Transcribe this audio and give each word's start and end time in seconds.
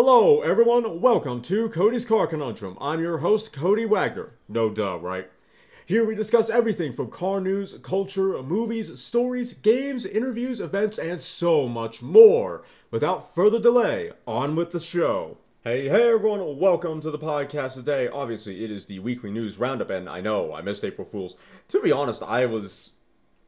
Hello, 0.00 0.42
everyone. 0.42 1.00
Welcome 1.00 1.42
to 1.42 1.68
Cody's 1.70 2.04
Car 2.04 2.28
Conundrum. 2.28 2.78
I'm 2.80 3.00
your 3.00 3.18
host, 3.18 3.52
Cody 3.52 3.84
Wagner. 3.84 4.34
No 4.48 4.70
duh, 4.70 4.96
right? 5.00 5.28
Here 5.86 6.04
we 6.04 6.14
discuss 6.14 6.48
everything 6.48 6.92
from 6.92 7.10
car 7.10 7.40
news, 7.40 7.76
culture, 7.82 8.40
movies, 8.40 9.00
stories, 9.00 9.54
games, 9.54 10.06
interviews, 10.06 10.60
events, 10.60 10.98
and 10.98 11.20
so 11.20 11.66
much 11.66 12.00
more. 12.00 12.62
Without 12.92 13.34
further 13.34 13.58
delay, 13.58 14.12
on 14.24 14.54
with 14.54 14.70
the 14.70 14.78
show. 14.78 15.38
Hey, 15.64 15.88
hey 15.88 16.12
everyone, 16.12 16.60
welcome 16.60 17.00
to 17.00 17.10
the 17.10 17.18
podcast 17.18 17.74
today. 17.74 18.06
Obviously, 18.06 18.62
it 18.62 18.70
is 18.70 18.86
the 18.86 19.00
weekly 19.00 19.32
news 19.32 19.58
roundup, 19.58 19.90
and 19.90 20.08
I 20.08 20.20
know 20.20 20.54
I 20.54 20.62
missed 20.62 20.84
April 20.84 21.08
Fool's. 21.08 21.34
To 21.66 21.80
be 21.82 21.90
honest, 21.90 22.22
I 22.22 22.46
was. 22.46 22.90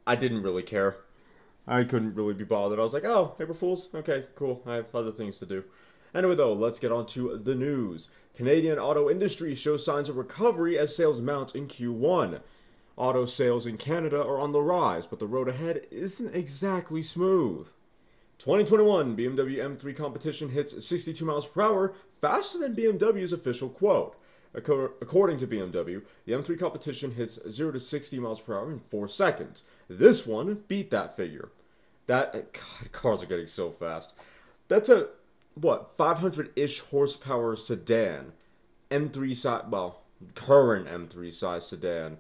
I 0.04 0.16
didn't 0.16 0.42
really 0.42 0.64
care. 0.64 0.96
I 1.68 1.84
couldn't 1.84 2.16
really 2.16 2.34
be 2.34 2.42
bothered. 2.42 2.80
I 2.80 2.82
was 2.82 2.92
like, 2.92 3.04
oh, 3.04 3.36
April 3.38 3.56
Fool's? 3.56 3.88
Okay, 3.94 4.24
cool. 4.34 4.64
I 4.66 4.74
have 4.74 4.92
other 4.92 5.12
things 5.12 5.38
to 5.38 5.46
do. 5.46 5.62
Anyway, 6.14 6.34
though, 6.34 6.52
let's 6.52 6.78
get 6.78 6.92
on 6.92 7.06
to 7.06 7.36
the 7.36 7.54
news. 7.54 8.08
Canadian 8.34 8.78
auto 8.78 9.10
industry 9.10 9.54
shows 9.54 9.84
signs 9.84 10.08
of 10.08 10.16
recovery 10.16 10.78
as 10.78 10.96
sales 10.96 11.20
mount 11.20 11.54
in 11.54 11.66
Q1. 11.66 12.40
Auto 12.96 13.26
sales 13.26 13.66
in 13.66 13.76
Canada 13.76 14.20
are 14.20 14.38
on 14.38 14.52
the 14.52 14.60
rise, 14.60 15.06
but 15.06 15.18
the 15.18 15.26
road 15.26 15.48
ahead 15.48 15.82
isn't 15.90 16.34
exactly 16.34 17.02
smooth. 17.02 17.70
2021 18.38 19.16
BMW 19.16 19.58
M3 19.58 19.96
competition 19.96 20.50
hits 20.50 20.86
62 20.86 21.24
miles 21.24 21.46
per 21.46 21.62
hour, 21.62 21.94
faster 22.20 22.58
than 22.58 22.74
BMW's 22.74 23.32
official 23.32 23.68
quote. 23.68 24.16
According 24.52 25.38
to 25.38 25.46
BMW, 25.46 26.02
the 26.24 26.32
M3 26.32 26.58
competition 26.58 27.12
hits 27.12 27.38
0 27.48 27.72
to 27.72 27.80
60 27.80 28.18
miles 28.18 28.40
per 28.40 28.58
hour 28.58 28.72
in 28.72 28.80
4 28.80 29.08
seconds. 29.08 29.62
This 29.88 30.26
one 30.26 30.64
beat 30.66 30.90
that 30.90 31.16
figure. 31.16 31.50
That 32.06 32.52
God, 32.52 32.92
cars 32.92 33.22
are 33.22 33.26
getting 33.26 33.46
so 33.46 33.70
fast. 33.70 34.16
That's 34.66 34.88
a 34.88 35.08
what 35.54 35.96
500-ish 35.96 36.80
horsepower 36.80 37.56
sedan, 37.56 38.32
M3 38.90 39.36
size, 39.36 39.64
well, 39.68 40.02
current 40.34 40.86
M3 40.86 41.32
size 41.32 41.66
sedan, 41.66 42.18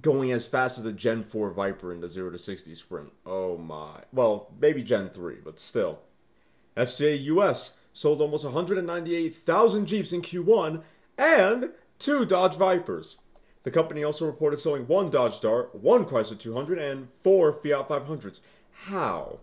going 0.00 0.32
as 0.32 0.46
fast 0.46 0.78
as 0.78 0.84
a 0.84 0.92
Gen 0.92 1.22
4 1.22 1.50
Viper 1.50 1.92
in 1.92 2.00
the 2.00 2.08
0 2.08 2.30
to 2.30 2.38
60 2.38 2.74
sprint. 2.74 3.12
Oh 3.24 3.56
my. 3.56 4.02
Well, 4.12 4.50
maybe 4.60 4.82
Gen 4.82 5.10
3, 5.10 5.36
but 5.44 5.60
still. 5.60 6.00
FCA 6.76 7.22
US 7.24 7.76
sold 7.92 8.20
almost 8.20 8.44
198,000 8.44 9.86
Jeeps 9.86 10.12
in 10.12 10.22
Q1 10.22 10.82
and 11.16 11.70
two 11.98 12.24
Dodge 12.24 12.56
Vipers. 12.56 13.16
The 13.62 13.70
company 13.70 14.04
also 14.04 14.26
reported 14.26 14.60
selling 14.60 14.86
one 14.86 15.10
Dodge 15.10 15.40
Dart, 15.40 15.74
one 15.74 16.04
Chrysler 16.04 16.38
200, 16.38 16.78
and 16.78 17.08
four 17.22 17.52
Fiat 17.52 17.88
500s. 17.88 18.40
How? 18.86 19.38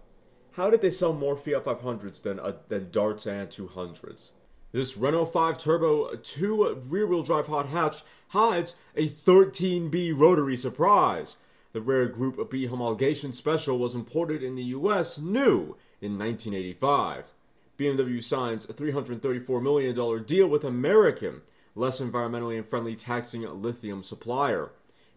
How 0.53 0.69
did 0.69 0.81
they 0.81 0.91
sell 0.91 1.13
more 1.13 1.37
Fiat 1.37 1.63
500s 1.63 2.21
than, 2.21 2.39
uh, 2.39 2.53
than 2.67 2.91
Darts 2.91 3.25
and 3.25 3.49
200s? 3.49 4.31
This 4.73 4.97
Renault 4.97 5.27
5 5.27 5.57
Turbo 5.57 6.15
2 6.15 6.83
rear 6.89 7.07
wheel 7.07 7.23
drive 7.23 7.47
hot 7.47 7.69
hatch 7.69 8.03
hides 8.29 8.75
a 8.95 9.07
13B 9.07 10.13
rotary 10.17 10.57
surprise. 10.57 11.37
The 11.73 11.81
rare 11.81 12.07
Group 12.07 12.49
B 12.49 12.67
homologation 12.67 13.33
special 13.33 13.77
was 13.77 13.95
imported 13.95 14.43
in 14.43 14.55
the 14.55 14.63
US 14.63 15.17
new 15.17 15.77
in 16.01 16.17
1985. 16.17 17.31
BMW 17.77 18.23
signs 18.23 18.65
a 18.65 18.73
$334 18.73 19.61
million 19.61 20.23
deal 20.23 20.47
with 20.47 20.63
American, 20.63 21.41
less 21.75 21.99
environmentally 21.99 22.63
friendly 22.65 22.95
taxing 22.95 23.41
lithium 23.61 24.03
supplier. 24.03 24.71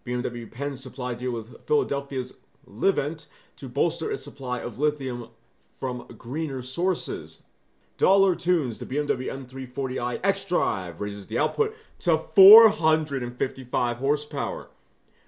BMW 0.07 0.51
pens 0.51 0.81
supply 0.81 1.15
deal 1.15 1.33
with 1.33 1.67
Philadelphia's 1.67 2.35
Livent 2.67 3.27
to 3.57 3.69
bolster 3.69 4.11
its 4.11 4.25
supply 4.25 4.61
of 4.61 4.79
lithium 4.79 5.29
from 5.79 6.07
greener 6.19 6.63
sources. 6.63 7.43
Dähler 7.99 8.39
tunes 8.39 8.79
the 8.79 8.87
BMW 8.87 9.27
M340i 9.27 10.21
X 10.25 10.45
Drive 10.45 11.01
raises 11.01 11.29
the 11.29 11.39
output 11.39 11.77
to 12.01 12.19
455 12.19 13.99
horsepower. 13.99 14.69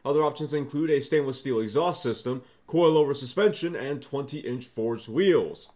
Other 0.04 0.22
options 0.22 0.54
include 0.54 0.90
a 0.90 1.00
stainless 1.00 1.40
steel 1.40 1.58
exhaust 1.58 2.00
system, 2.00 2.42
coilover 2.68 3.14
suspension, 3.14 3.74
and 3.74 4.00
20 4.00 4.38
inch 4.38 4.64
forged 4.64 5.08
wheels. 5.08 5.70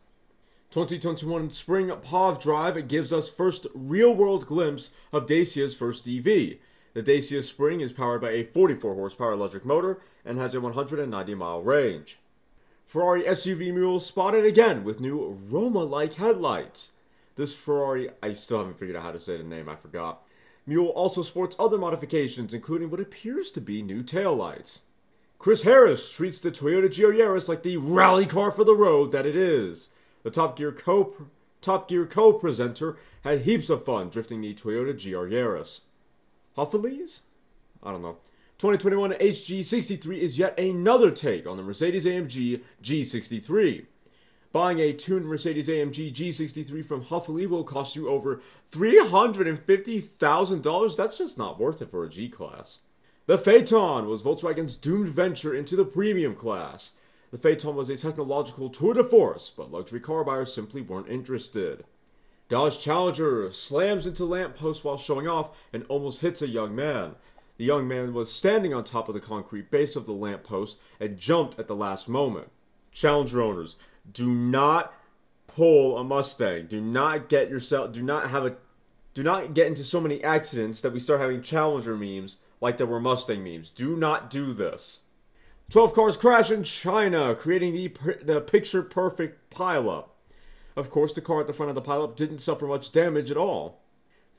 2021 0.71 1.51
Spring 1.51 1.89
POV 1.89 2.41
Drive 2.41 2.87
gives 2.87 3.13
us 3.13 3.29
first 3.29 3.67
real 3.75 4.15
world 4.15 4.47
glimpse 4.47 4.93
of 5.13 5.27
Dacia's 5.27 5.75
first 5.75 6.07
EV. 6.07 6.59
The 6.95 7.03
Dacia 7.03 7.43
Spring 7.43 7.81
is 7.81 7.93
powered 7.93 8.21
by 8.21 8.31
a 8.31 8.45
44 8.45 8.95
horsepower 8.95 9.33
electric 9.33 9.65
motor 9.65 10.01
and 10.25 10.39
has 10.39 10.55
a 10.55 10.61
190 10.61 11.35
mile 11.35 11.61
range. 11.61 12.20
Ferrari 12.91 13.23
SUV 13.23 13.73
Mule 13.73 14.01
spotted 14.01 14.45
again 14.45 14.83
with 14.83 14.99
new 14.99 15.39
Roma 15.49 15.85
like 15.85 16.15
headlights. 16.15 16.91
This 17.37 17.55
Ferrari, 17.55 18.11
I 18.21 18.33
still 18.33 18.59
haven't 18.59 18.81
figured 18.81 18.97
out 18.97 19.05
how 19.05 19.13
to 19.13 19.21
say 19.21 19.37
the 19.37 19.45
name, 19.45 19.69
I 19.69 19.77
forgot. 19.77 20.27
Mule 20.67 20.89
also 20.89 21.23
sports 21.23 21.55
other 21.57 21.79
modifications, 21.79 22.53
including 22.53 22.91
what 22.91 22.99
appears 22.99 23.53
to 23.53 23.61
be 23.61 23.81
new 23.81 24.03
taillights. 24.03 24.81
Chris 25.39 25.63
Harris 25.63 26.11
treats 26.11 26.41
the 26.41 26.51
Toyota 26.51 26.93
GR 26.93 27.13
Yaris 27.13 27.49
like 27.49 27.63
the 27.63 27.77
rally 27.77 28.27
car 28.27 28.51
for 28.51 28.65
the 28.65 28.75
road 28.75 29.13
that 29.13 29.25
it 29.25 29.37
is. 29.37 29.91
The 30.25 30.31
Top 30.33 30.57
Gear 30.57 30.73
co 30.73 31.15
Top 31.61 31.89
Gear 31.89 32.07
co-presenter 32.07 32.99
had 33.23 33.43
heaps 33.43 33.71
of 33.71 33.85
fun 33.85 34.09
drifting 34.09 34.41
the 34.41 34.53
Toyota 34.53 34.95
GR 34.95 35.33
Yaris. 35.33 35.83
I 36.59 37.93
don't 37.93 38.03
know. 38.03 38.17
2021 38.61 39.13
HG63 39.13 40.19
is 40.19 40.39
yet 40.39 40.59
another 40.61 41.11
take 41.11 41.47
on 41.47 41.57
the 41.57 41.63
Mercedes 41.63 42.05
AMG 42.05 42.61
G63. 42.83 43.87
Buying 44.53 44.79
a 44.81 44.93
tuned 44.93 45.25
Mercedes 45.25 45.71
AMG 45.71 46.13
G63 46.13 46.85
from 46.85 47.05
Hofele 47.05 47.49
will 47.49 47.65
cost 47.65 47.97
you 47.97 48.11
over 48.11 48.43
$350,000. 48.71 50.97
That's 50.97 51.17
just 51.17 51.39
not 51.39 51.59
worth 51.59 51.81
it 51.81 51.91
for 51.91 52.05
a 52.05 52.11
G 52.11 52.29
class. 52.29 52.81
The 53.25 53.39
Phaeton 53.39 54.09
was 54.09 54.21
Volkswagen's 54.21 54.77
doomed 54.77 55.09
venture 55.09 55.55
into 55.55 55.75
the 55.75 55.87
premium 55.87 56.35
class. 56.35 56.93
The 57.31 57.39
Phaeton 57.39 57.75
was 57.75 57.89
a 57.89 57.97
technological 57.97 58.69
tour 58.69 58.93
de 58.93 59.05
force, 59.05 59.49
but 59.49 59.73
luxury 59.73 60.01
car 60.01 60.23
buyers 60.23 60.53
simply 60.53 60.83
weren't 60.83 61.09
interested. 61.09 61.85
Dodge 62.51 62.79
Challenger 62.79 63.51
slams 63.53 64.07
into 64.07 64.27
lamppost 64.27 64.85
while 64.85 64.99
showing 64.99 65.29
off 65.29 65.57
and 65.73 65.87
almost 65.89 66.21
hits 66.21 66.43
a 66.43 66.49
young 66.49 66.75
man. 66.75 67.15
The 67.61 67.67
young 67.67 67.87
man 67.87 68.15
was 68.15 68.33
standing 68.33 68.73
on 68.73 68.85
top 68.85 69.07
of 69.11 69.15
the 69.15 69.21
concrete 69.21 69.71
base 69.71 69.95
of 69.95 70.07
the 70.07 70.15
lamppost 70.15 70.81
and 70.99 71.19
jumped 71.19 71.59
at 71.59 71.69
the 71.69 71.77
last 71.77 72.09
moment. 72.09 72.49
Challenger 72.91 73.43
owners, 73.43 73.77
do 74.11 74.31
not 74.31 74.95
pull 75.47 75.99
a 75.99 76.03
Mustang. 76.03 76.69
Do 76.69 76.81
not 76.81 77.29
get 77.29 77.51
yourself 77.51 77.93
do 77.93 78.03
not 78.03 78.31
have 78.31 78.47
a 78.47 78.57
do 79.13 79.23
not 79.23 79.53
get 79.53 79.67
into 79.67 79.85
so 79.85 80.01
many 80.01 80.25
accidents 80.25 80.81
that 80.81 80.95
we 80.95 81.01
start 81.01 81.21
having 81.21 81.43
Challenger 81.43 81.99
memes 81.99 82.39
like 82.63 82.79
there 82.79 82.87
were 82.87 82.99
Mustang 82.99 83.45
memes. 83.45 83.69
Do 83.69 83.95
not 83.95 84.31
do 84.31 84.55
this. 84.55 85.01
12 85.69 85.93
cars 85.93 86.17
crash 86.17 86.51
in 86.51 86.65
China, 86.65 87.35
creating 87.35 87.75
the, 87.75 87.95
the 88.23 88.41
picture 88.41 88.83
perfect 88.83 89.51
pileup. 89.55 90.07
Of 90.77 90.89
course, 90.89 91.13
the 91.13 91.21
car 91.21 91.43
at 91.43 91.47
the 91.47 91.53
front 91.53 91.69
of 91.69 91.75
the 91.75 91.83
pileup 91.83 92.17
didn't 92.17 92.39
suffer 92.39 92.67
much 92.67 92.91
damage 92.91 93.31
at 93.31 93.37
all. 93.37 93.80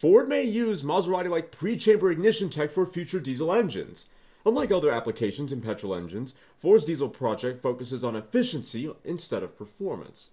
Ford 0.02 0.28
may 0.28 0.42
use 0.42 0.82
Maserati 0.82 1.30
like 1.30 1.52
pre 1.52 1.78
chamber 1.78 2.10
ignition 2.10 2.50
tech 2.50 2.72
for 2.72 2.88
future 2.88 3.20
diesel 3.20 3.54
engines. 3.54 4.08
Unlike 4.44 4.72
other 4.72 4.90
applications 4.90 5.52
in 5.52 5.62
petrol 5.62 5.94
engines, 5.94 6.34
Ford's 6.58 6.86
diesel 6.86 7.08
project 7.08 7.62
focuses 7.62 8.04
on 8.04 8.16
efficiency 8.16 8.92
instead 9.04 9.44
of 9.44 9.56
performance. 9.56 10.32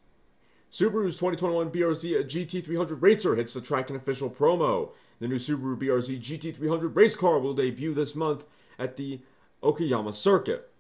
Subaru's 0.73 1.17
2021 1.17 1.71
BRZ 1.71 2.25
GT300 2.25 3.03
Racer 3.03 3.37
hits 3.37 3.53
the 3.53 3.61
track 3.61 3.91
in 3.91 3.97
official 3.97 4.31
promo. 4.31 4.93
The 5.21 5.29
new 5.29 5.37
Subaru 5.37 5.77
BRZ 5.77 6.19
GT300 6.19 6.97
race 6.97 7.15
car 7.15 7.39
will 7.39 7.53
debut 7.53 7.93
this 7.93 8.15
month 8.15 8.47
at 8.79 8.97
the 8.97 9.21
Okayama 9.63 10.15
circuit. 10.15 10.71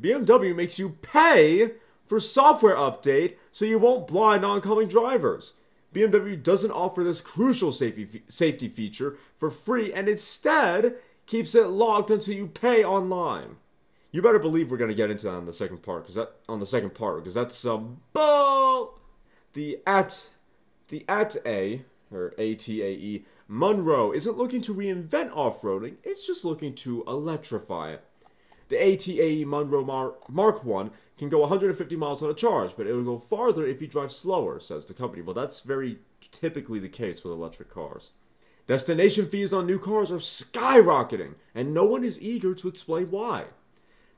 BMW 0.00 0.56
makes 0.56 0.78
you 0.78 0.96
pay 1.02 1.72
for 2.06 2.18
software 2.18 2.76
update 2.76 3.36
so 3.50 3.66
you 3.66 3.78
won't 3.78 4.06
blind 4.06 4.42
oncoming 4.42 4.88
drivers. 4.88 5.52
BMW 5.92 6.42
doesn't 6.42 6.70
offer 6.70 7.04
this 7.04 7.20
crucial 7.20 7.72
safety, 7.72 8.22
safety 8.28 8.68
feature 8.68 9.16
for 9.36 9.50
free 9.50 9.92
and 9.92 10.08
instead 10.08 10.96
keeps 11.26 11.54
it 11.54 11.68
locked 11.68 12.10
until 12.10 12.34
you 12.34 12.46
pay 12.46 12.84
online. 12.84 13.56
You 14.10 14.20
better 14.20 14.38
believe 14.38 14.70
we're 14.70 14.76
gonna 14.76 14.94
get 14.94 15.10
into 15.10 15.24
that 15.24 15.34
on 15.34 15.46
the 15.46 15.52
second 15.52 15.82
part, 15.82 16.02
because 16.02 16.16
that 16.16 16.32
on 16.48 16.60
the 16.60 16.66
second 16.66 16.94
part, 16.94 17.18
because 17.18 17.34
that's 17.34 17.56
some 17.56 18.00
bull. 18.12 18.98
The 19.54 19.80
at 19.86 20.26
the 20.88 21.04
at 21.08 21.36
a 21.46 21.82
or 22.10 22.34
ATAE 22.36 23.24
Munro 23.48 24.12
isn't 24.12 24.36
looking 24.36 24.60
to 24.62 24.74
reinvent 24.74 25.34
off-roading; 25.34 25.96
it's 26.04 26.26
just 26.26 26.44
looking 26.44 26.74
to 26.76 27.02
electrify 27.06 27.92
it. 27.92 28.04
The 28.68 28.76
ATAE 28.76 29.46
Munro 29.46 29.84
Mar- 29.84 30.14
Mark 30.28 30.62
1 30.64 30.90
can 31.22 31.28
go 31.28 31.38
150 31.38 31.94
miles 31.94 32.20
on 32.20 32.30
a 32.30 32.34
charge, 32.34 32.72
but 32.76 32.86
it 32.86 32.94
will 32.94 33.04
go 33.04 33.16
farther 33.16 33.64
if 33.64 33.80
you 33.80 33.86
drive 33.86 34.10
slower, 34.10 34.58
says 34.58 34.86
the 34.86 34.92
company. 34.92 35.22
Well, 35.22 35.34
that's 35.34 35.60
very 35.60 36.00
typically 36.32 36.80
the 36.80 36.88
case 36.88 37.22
with 37.22 37.32
electric 37.32 37.70
cars. 37.70 38.10
Destination 38.66 39.26
fees 39.26 39.52
on 39.52 39.64
new 39.64 39.78
cars 39.78 40.10
are 40.10 40.16
skyrocketing, 40.16 41.34
and 41.54 41.72
no 41.72 41.84
one 41.84 42.02
is 42.02 42.20
eager 42.20 42.56
to 42.56 42.66
explain 42.66 43.12
why. 43.12 43.44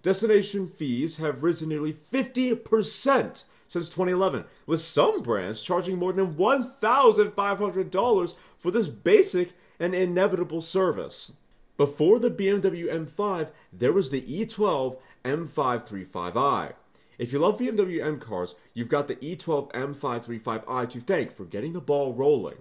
Destination 0.01 0.67
fees 0.67 1.19
have 1.19 1.43
risen 1.43 1.69
nearly 1.69 1.93
50% 1.93 2.87
since 2.87 3.45
since 3.67 3.89
2011, 3.89 4.45
with 4.67 4.81
some 4.81 5.23
brands 5.23 5.63
charging 5.63 5.99
more 5.99 6.13
than 6.13 6.35
$1,500 6.35 8.35
for 8.59 8.71
this 8.71 8.89
basic 8.89 9.53
and 9.79 9.95
inevitable 9.95 10.63
service. 10.63 11.33
Before 11.77 12.19
the 12.19 12.31
BMW 12.31 12.87
M5, 12.87 13.51
there 13.73 13.93
was 13.93 14.11
the 14.11 14.23
E12 14.23 14.99
M535i. 15.25 16.75
If 17.19 17.33
you 17.33 17.39
love 17.39 17.59
BMW 17.59 18.05
M 18.05 18.19
cars, 18.19 18.55
you've 18.73 18.89
got 18.89 19.09
the 19.09 19.17
E12 19.17 19.73
M535i 19.73 20.91
to 20.91 21.01
thank 21.01 21.35
for 21.35 21.45
getting 21.45 21.73
the 21.73 21.81
ball 21.81 22.13
rolling. 22.13 22.59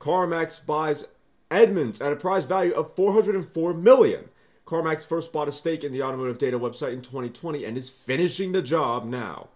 CarMax 0.00 0.64
buys 0.64 1.06
Edmunds 1.50 2.00
at 2.00 2.12
a 2.12 2.16
price 2.16 2.44
value 2.44 2.72
of 2.72 2.94
404 2.94 3.74
million. 3.74 4.28
CarMax 4.66 5.06
first 5.06 5.32
bought 5.32 5.48
a 5.48 5.52
stake 5.52 5.84
in 5.84 5.92
the 5.92 6.02
automotive 6.02 6.38
data 6.38 6.58
website 6.58 6.92
in 6.92 7.00
2020 7.00 7.64
and 7.64 7.78
is 7.78 7.88
finishing 7.88 8.52
the 8.52 8.62
job 8.62 9.04
now. 9.04 9.48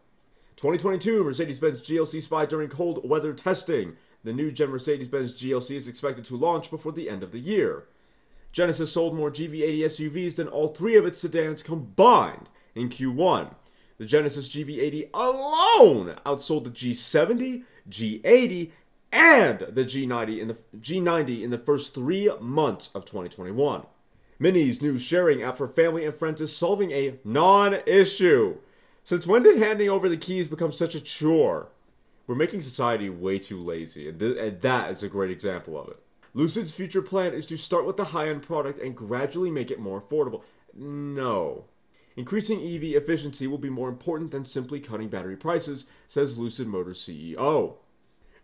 2022 0.56 1.24
Mercedes-Benz 1.24 1.80
GLC 1.80 2.22
spy 2.22 2.46
during 2.46 2.68
cold 2.68 3.08
weather 3.08 3.32
testing. 3.32 3.96
The 4.22 4.32
new 4.32 4.52
Gen 4.52 4.70
Mercedes-Benz 4.70 5.34
GLC 5.34 5.76
is 5.76 5.88
expected 5.88 6.24
to 6.26 6.36
launch 6.36 6.70
before 6.70 6.92
the 6.92 7.08
end 7.08 7.22
of 7.22 7.32
the 7.32 7.40
year. 7.40 7.84
Genesis 8.52 8.92
sold 8.92 9.14
more 9.14 9.30
GV80 9.30 9.78
SUVs 9.84 10.36
than 10.36 10.48
all 10.48 10.68
three 10.68 10.96
of 10.96 11.06
its 11.06 11.20
sedans 11.20 11.62
combined 11.62 12.48
in 12.74 12.88
Q1. 12.88 13.54
The 14.00 14.06
Genesis 14.06 14.48
GV80 14.48 15.10
alone 15.12 16.16
outsold 16.24 16.64
the 16.64 16.70
G70, 16.70 17.64
G80, 17.86 18.70
and 19.12 19.58
the 19.68 19.84
G90 19.84 20.40
in 20.40 20.48
the 20.48 20.56
G90 20.74 21.42
in 21.42 21.50
the 21.50 21.58
first 21.58 21.94
3 21.94 22.30
months 22.40 22.88
of 22.94 23.04
2021. 23.04 23.84
Mini's 24.38 24.80
new 24.80 24.98
sharing 24.98 25.42
app 25.42 25.58
for 25.58 25.68
family 25.68 26.06
and 26.06 26.14
friends 26.14 26.40
is 26.40 26.56
solving 26.56 26.92
a 26.92 27.18
non-issue. 27.24 28.56
Since 29.04 29.26
when 29.26 29.42
did 29.42 29.58
handing 29.58 29.90
over 29.90 30.08
the 30.08 30.16
keys 30.16 30.48
become 30.48 30.72
such 30.72 30.94
a 30.94 31.00
chore? 31.02 31.68
We're 32.26 32.34
making 32.36 32.62
society 32.62 33.10
way 33.10 33.38
too 33.38 33.62
lazy, 33.62 34.08
and, 34.08 34.18
th- 34.18 34.38
and 34.38 34.62
that 34.62 34.90
is 34.90 35.02
a 35.02 35.08
great 35.08 35.30
example 35.30 35.78
of 35.78 35.88
it. 35.88 35.98
Lucid's 36.32 36.72
future 36.72 37.02
plan 37.02 37.34
is 37.34 37.44
to 37.44 37.58
start 37.58 37.84
with 37.84 37.98
the 37.98 38.04
high 38.04 38.30
end 38.30 38.40
product 38.40 38.80
and 38.80 38.96
gradually 38.96 39.50
make 39.50 39.70
it 39.70 39.78
more 39.78 40.00
affordable. 40.00 40.42
No. 40.74 41.66
Increasing 42.20 42.60
EV 42.60 43.02
efficiency 43.02 43.46
will 43.46 43.56
be 43.56 43.70
more 43.70 43.88
important 43.88 44.30
than 44.30 44.44
simply 44.44 44.78
cutting 44.78 45.08
battery 45.08 45.38
prices, 45.38 45.86
says 46.06 46.36
Lucid 46.36 46.66
Motors 46.66 47.00
CEO. 47.00 47.76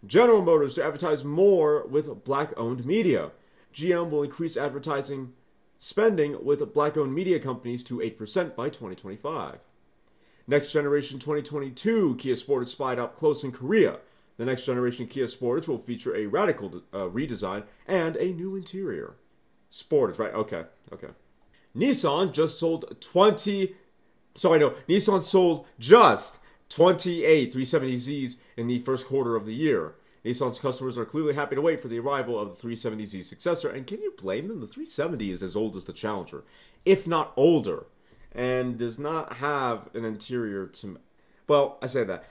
General 0.07 0.41
Motors 0.41 0.77
to 0.77 0.83
advertise 0.83 1.25
more 1.25 1.87
with 1.87 2.25
black 2.25 2.55
owned 2.57 2.87
media. 2.87 3.33
GM 3.75 4.09
will 4.09 4.23
increase 4.23 4.57
advertising 4.57 5.35
spending 5.79 6.43
with 6.43 6.73
black 6.73 6.97
owned 6.97 7.15
media 7.15 7.39
companies 7.39 7.85
to 7.85 7.99
8% 7.99 8.57
by 8.57 8.71
2025. 8.71 9.59
Next 10.47 10.73
generation 10.73 11.19
2022 11.19 12.17
Kia 12.17 12.35
Sportage 12.35 12.69
spied 12.69 12.99
up 12.99 13.15
close 13.15 13.45
in 13.45 13.53
Korea. 13.53 13.99
The 14.39 14.47
next 14.47 14.65
generation 14.65 15.07
Kia 15.07 15.27
Sportage 15.27 15.69
will 15.69 15.77
feature 15.77 16.17
a 16.17 16.25
radical 16.25 16.83
uh, 16.95 17.11
redesign 17.11 17.65
and 17.87 18.17
a 18.17 18.33
new 18.33 18.57
interior. 18.57 19.17
Sportage, 19.71 20.19
right? 20.19 20.33
Okay, 20.33 20.65
okay. 20.95 21.09
Nissan 21.77 22.33
just 22.33 22.59
sold 22.59 22.97
20. 23.01 23.75
Sorry, 24.35 24.59
no. 24.59 24.75
Nissan 24.89 25.23
sold 25.23 25.67
just 25.79 26.39
28 26.71 27.53
370Zs 27.55 28.37
in 28.57 28.67
the 28.67 28.79
first 28.81 29.07
quarter 29.07 29.37
of 29.37 29.47
the 29.47 29.55
year. 29.55 29.95
Nissan's 30.25 30.59
customers 30.59 30.99
are 30.99 31.05
clearly 31.05 31.35
happy 31.35 31.55
to 31.55 31.61
wait 31.63 31.81
for 31.81 31.89
the 31.89 32.01
arrival 32.01 32.39
of 32.39 32.61
the 32.61 32.69
370Z 32.69 33.25
successor, 33.25 33.71
and 33.71 33.87
can 33.87 34.03
you 34.03 34.13
blame 34.19 34.49
them? 34.49 34.61
The 34.61 34.67
370 34.67 35.31
is 35.31 35.43
as 35.43 35.55
old 35.55 35.77
as 35.77 35.85
the 35.85 35.93
Challenger, 35.93 36.43
if 36.85 37.07
not 37.07 37.33
older, 37.37 37.87
and 38.33 38.77
does 38.77 38.99
not 38.99 39.35
have 39.35 39.89
an 39.95 40.05
interior 40.05 40.67
to. 40.67 40.99
Well, 41.47 41.79
I 41.81 41.87
say 41.87 42.03
that. 42.05 42.25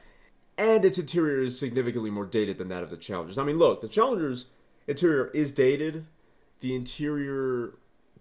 And 0.58 0.84
its 0.84 0.98
interior 0.98 1.42
is 1.42 1.58
significantly 1.58 2.10
more 2.10 2.26
dated 2.26 2.58
than 2.58 2.68
that 2.68 2.84
of 2.84 2.90
the 2.90 2.98
Challengers. 2.98 3.38
I 3.38 3.44
mean, 3.44 3.58
look, 3.58 3.80
the 3.80 3.88
Challenger's 3.88 4.48
interior 4.88 5.28
is 5.28 5.54
dated. 5.54 6.06
The 6.60 6.76
interior 6.76 7.76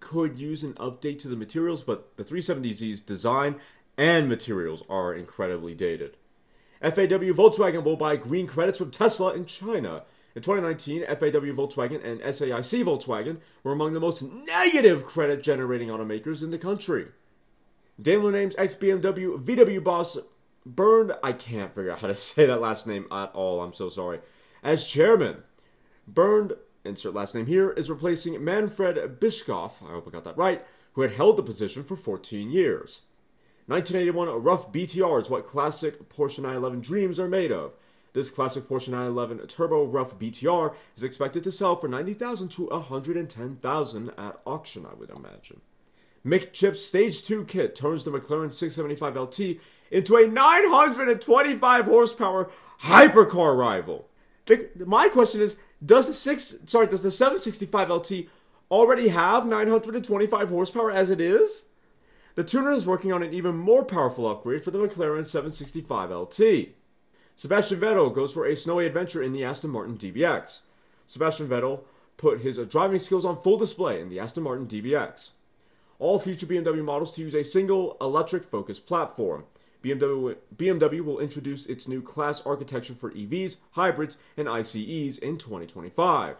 could 0.05 0.39
use 0.39 0.63
an 0.63 0.75
update 0.75 1.19
to 1.21 1.29
the 1.29 1.37
materials, 1.37 1.83
but 1.83 2.17
the 2.19 2.25
370Z's 2.25 3.01
design 3.01 3.57
and 3.97 4.29
materials 4.29 4.83
are 4.89 5.15
incredibly 5.15 5.75
dated. 5.75 6.17
FAW 6.83 7.33
Volkswagen 7.33 7.83
will 7.83 7.97
buy 7.97 8.17
green 8.17 8.47
credits 8.47 8.77
from 8.77 8.91
Tesla 8.91 9.33
in 9.33 9.47
China. 9.47 10.03
In 10.35 10.43
2019, 10.43 11.07
FAW 11.07 11.55
Volkswagen 11.55 12.05
and 12.05 12.21
SAIC 12.21 12.85
Volkswagen 12.85 13.39
were 13.63 13.73
among 13.73 13.95
the 13.95 14.01
most 14.01 14.23
negative 14.23 15.05
credit 15.05 15.43
generating 15.43 15.89
automakers 15.89 16.43
in 16.43 16.51
the 16.51 16.59
country. 16.59 17.07
Daimler 18.01 18.33
names 18.33 18.55
ex 18.59 18.75
BMW 18.75 19.43
VW 19.43 19.83
boss 19.83 20.19
Bernd, 20.67 21.13
I 21.23 21.33
can't 21.33 21.75
figure 21.75 21.93
out 21.93 22.01
how 22.01 22.09
to 22.09 22.15
say 22.17 22.45
that 22.47 22.61
last 22.61 22.87
name 22.87 23.07
at 23.11 23.33
all, 23.33 23.63
I'm 23.63 23.73
so 23.73 23.89
sorry, 23.89 24.21
as 24.63 24.87
chairman. 24.87 25.45
Bernd 26.07 26.53
insert 26.85 27.15
last 27.15 27.35
name 27.35 27.47
here, 27.47 27.71
is 27.71 27.91
replacing 27.91 28.43
Manfred 28.45 29.19
Bischoff, 29.19 29.83
I 29.83 29.93
hope 29.93 30.07
I 30.07 30.11
got 30.11 30.25
that 30.25 30.37
right, 30.37 30.65
who 30.93 31.03
had 31.03 31.13
held 31.13 31.37
the 31.37 31.43
position 31.43 31.83
for 31.83 31.97
14 31.97 32.51
years. 32.51 33.03
1981 33.67 34.29
a 34.29 34.39
Ruf 34.39 34.71
BTR 34.71 35.23
is 35.23 35.31
what 35.31 35.47
classic 35.47 36.09
Porsche 36.11 36.39
911 36.39 36.81
dreams 36.81 37.19
are 37.19 37.29
made 37.29 37.51
of. 37.51 37.73
This 38.13 38.31
classic 38.31 38.65
Porsche 38.65 38.89
911 38.89 39.47
Turbo 39.49 39.85
Ruf 39.85 40.19
BTR 40.19 40.75
is 40.97 41.03
expected 41.03 41.43
to 41.45 41.53
sell 41.53 41.75
for 41.75 41.89
90,000 41.89 42.49
to 42.51 42.67
110,000 42.67 44.11
at 44.17 44.41
auction, 44.47 44.87
I 44.87 44.95
would 44.95 45.11
imagine. 45.11 45.63
McChip's 46.25 46.85
Stage 46.85 47.23
2 47.23 47.45
kit 47.45 47.75
turns 47.75 48.05
the 48.05 48.11
McLaren 48.11 48.53
675 48.53 49.17
LT 49.17 49.41
into 49.91 50.17
a 50.17 50.29
925 50.29 51.85
horsepower 51.87 52.51
hypercar 52.83 53.57
rival. 53.57 54.09
The, 54.47 54.71
my 54.87 55.09
question 55.09 55.41
is, 55.41 55.57
does 55.85 56.07
the 56.07 56.15
six 56.15 56.57
sorry, 56.67 56.87
does 56.87 57.03
the 57.03 57.11
765 57.11 57.91
LT 57.91 58.13
already 58.71 59.09
have 59.09 59.47
925 59.47 60.49
horsepower 60.49 60.91
as 60.91 61.11
it 61.11 61.21
is? 61.21 61.67
The 62.35 62.45
tuner 62.45 62.73
is 62.73 62.87
working 62.87 63.13
on 63.13 63.23
an 63.23 63.33
even 63.33 63.57
more 63.57 63.85
powerful 63.85 64.29
upgrade 64.29 64.65
for 64.65 64.71
the 64.73 64.79
McLaren 64.79 65.27
765 65.27 66.11
LT. 66.11 66.75
Sebastian 67.37 67.81
Vettel 67.81 68.15
goes 68.15 68.33
for 68.33 68.47
a 68.47 68.57
snowy 68.57 68.87
adventure 68.87 69.23
in 69.23 69.33
the 69.33 69.45
Aston 69.45 69.71
Martin 69.71 69.97
DBX. 69.97 70.63
Sebastian 71.07 71.49
Vettel 71.49 71.81
put 72.17 72.41
his 72.41 72.59
uh, 72.59 72.65
driving 72.65 72.99
skills 72.99 73.25
on 73.25 73.37
full 73.37 73.57
display 73.57 74.01
in 74.01 74.09
the 74.09 74.19
Aston 74.19 74.43
Martin 74.43 74.67
DBX. 74.67 75.31
All 75.99 76.19
future 76.19 76.47
BMW 76.47 76.85
models 76.85 77.15
to 77.15 77.23
use 77.23 77.35
a 77.35 77.45
single 77.45 77.97
electric 78.01 78.45
focus 78.45 78.81
platform. 78.81 79.45
BMW, 79.85 80.37
BMW 80.57 81.03
will 81.03 81.19
introduce 81.19 81.67
its 81.67 81.87
new 81.87 82.01
class 82.01 82.41
architecture 82.47 82.95
for 82.95 83.11
EVs, 83.11 83.59
hybrids, 83.73 84.17
and 84.37 84.49
ICEs 84.49 85.19
in 85.19 85.37
2025. 85.37 86.37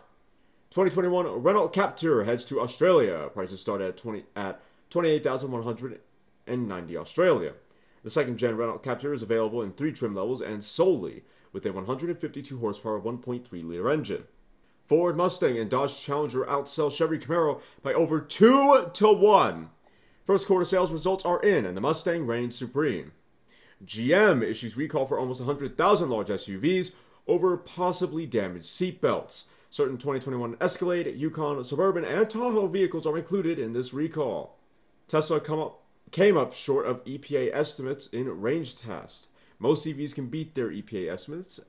2021 0.71 1.43
Renault 1.43 1.69
Captur 1.69 2.25
heads 2.25 2.45
to 2.47 2.59
Australia. 2.61 3.29
Prices 3.33 3.61
start 3.61 3.83
at 3.83 3.99
20 3.99 4.25
at 4.35 4.61
28,190 4.91 6.97
Australia. 6.97 7.53
The 8.03 8.11
second 8.11 8.39
gen 8.39 8.57
Renault 8.57 8.83
Captur 8.83 9.13
is 9.13 9.23
available 9.23 9.63
in 9.63 9.73
three 9.73 9.93
trim 9.93 10.15
levels 10.15 10.41
and 10.41 10.65
solely 10.65 11.25
with 11.53 11.67
a 11.67 11.73
152 11.73 12.59
horsepower 12.59 13.01
1.3 13.01 13.69
liter 13.69 13.91
engine. 13.91 14.25
Ford 14.87 15.17
Mustang 15.17 15.59
and 15.59 15.71
Dodge 15.71 16.01
Challenger 16.01 16.45
outsell 16.45 16.91
Chevy 16.91 17.19
Camaro 17.19 17.61
by 17.83 17.95
over 17.95 18.21
2 18.21 18.91
to 18.93 19.13
1. 19.13 19.71
First 20.25 20.47
quarter 20.47 20.65
sales 20.65 20.91
results 20.91 21.25
are 21.25 21.43
in 21.43 21.65
and 21.65 21.77
the 21.77 21.81
Mustang 21.81 22.27
reigns 22.27 22.57
supreme. 22.57 23.13
GM 23.85 24.43
issues 24.43 24.77
recall 24.77 25.07
for 25.07 25.19
almost 25.19 25.41
100,000 25.41 26.11
large 26.11 26.29
SUVs 26.29 26.93
over 27.27 27.57
possibly 27.57 28.27
damaged 28.27 28.67
seatbelts. 28.67 29.45
Certain 29.71 29.97
2021 29.97 30.57
Escalade, 30.61 31.17
Yukon, 31.17 31.65
Suburban, 31.65 32.05
and 32.05 32.31
Tahoe 32.31 32.69
vehicles 32.69 33.07
are 33.07 33.19
included 33.19 33.59
in 33.59 33.73
this 33.73 33.93
recall. 33.93 34.59
Tesla 35.09 35.39
up, 35.39 35.83
came 36.13 36.37
up 36.37 36.55
short 36.55 36.87
of 36.87 37.05
EPA 37.05 37.51
estimates 37.53 38.07
in 38.09 38.41
range 38.41 38.79
tests. 38.79 39.29
Most 39.59 39.87
EVs 39.87 40.15
can 40.15 40.27
beat 40.27 40.55
their 40.55 40.69
EPA 40.69 41.11
estimates 41.13 41.61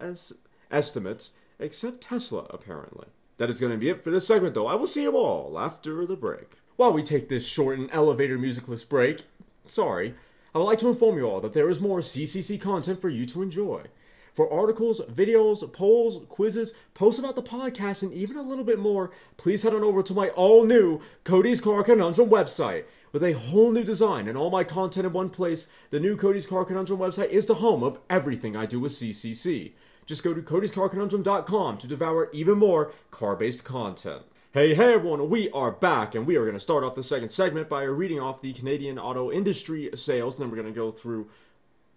estimates, 0.71 1.31
except 1.59 2.01
Tesla, 2.01 2.45
apparently. 2.49 3.07
That 3.37 3.49
is 3.49 3.59
going 3.59 3.71
to 3.71 3.77
be 3.77 3.89
it 3.89 4.03
for 4.03 4.11
this 4.11 4.27
segment, 4.27 4.53
though. 4.53 4.67
I 4.67 4.75
will 4.75 4.87
see 4.87 5.03
you 5.03 5.17
all 5.17 5.57
after 5.59 6.05
the 6.05 6.15
break. 6.15 6.57
While 6.75 6.93
we 6.93 7.03
take 7.03 7.29
this 7.29 7.47
short 7.47 7.79
and 7.79 7.89
elevator 7.91 8.37
musicless 8.37 8.83
break, 8.83 9.23
sorry, 9.65 10.15
I 10.55 10.59
would 10.59 10.63
like 10.63 10.79
to 10.79 10.87
inform 10.87 11.17
you 11.17 11.25
all 11.25 11.41
that 11.41 11.51
there 11.51 11.69
is 11.69 11.81
more 11.81 11.99
CCC 11.99 12.61
content 12.61 13.01
for 13.01 13.09
you 13.09 13.25
to 13.25 13.41
enjoy. 13.41 13.87
For 14.33 14.51
articles, 14.51 15.01
videos, 15.01 15.69
polls, 15.73 16.21
quizzes, 16.29 16.73
posts 16.93 17.19
about 17.19 17.35
the 17.35 17.43
podcast, 17.43 18.03
and 18.03 18.13
even 18.13 18.37
a 18.37 18.41
little 18.41 18.63
bit 18.63 18.79
more, 18.79 19.11
please 19.35 19.63
head 19.63 19.73
on 19.73 19.83
over 19.83 20.01
to 20.01 20.13
my 20.13 20.29
all 20.29 20.63
new 20.63 21.01
Cody's 21.25 21.59
Car 21.59 21.83
Conundrum 21.83 22.29
website. 22.29 22.85
With 23.11 23.21
a 23.21 23.33
whole 23.33 23.73
new 23.73 23.83
design 23.83 24.29
and 24.29 24.37
all 24.37 24.49
my 24.49 24.63
content 24.63 25.05
in 25.05 25.11
one 25.11 25.29
place, 25.29 25.67
the 25.89 25.99
new 25.99 26.15
Cody's 26.15 26.47
Car 26.47 26.63
Conundrum 26.63 26.99
website 26.99 27.29
is 27.31 27.47
the 27.47 27.55
home 27.55 27.83
of 27.83 27.99
everything 28.09 28.55
I 28.55 28.65
do 28.65 28.79
with 28.79 28.93
CCC. 28.93 29.73
Just 30.05 30.23
go 30.23 30.33
to 30.33 30.41
codyscarconundrum.com 30.41 31.77
to 31.79 31.87
devour 31.87 32.29
even 32.31 32.57
more 32.57 32.93
car 33.11 33.35
based 33.35 33.65
content. 33.65 34.23
Hey, 34.55 34.73
hey 34.73 34.93
everyone, 34.93 35.29
we 35.29 35.49
are 35.49 35.69
back, 35.69 36.15
and 36.15 36.25
we 36.25 36.37
are 36.37 36.45
going 36.45 36.53
to 36.53 36.61
start 36.61 36.85
off 36.85 36.95
the 36.95 37.03
second 37.03 37.27
segment 37.27 37.67
by 37.67 37.83
reading 37.83 38.21
off 38.21 38.39
the 38.41 38.53
Canadian 38.53 38.97
auto 38.97 39.29
industry 39.29 39.89
sales, 39.95 40.35
and 40.35 40.43
then 40.43 40.49
we're 40.49 40.63
going 40.63 40.73
to 40.73 40.79
go 40.79 40.91
through 40.91 41.27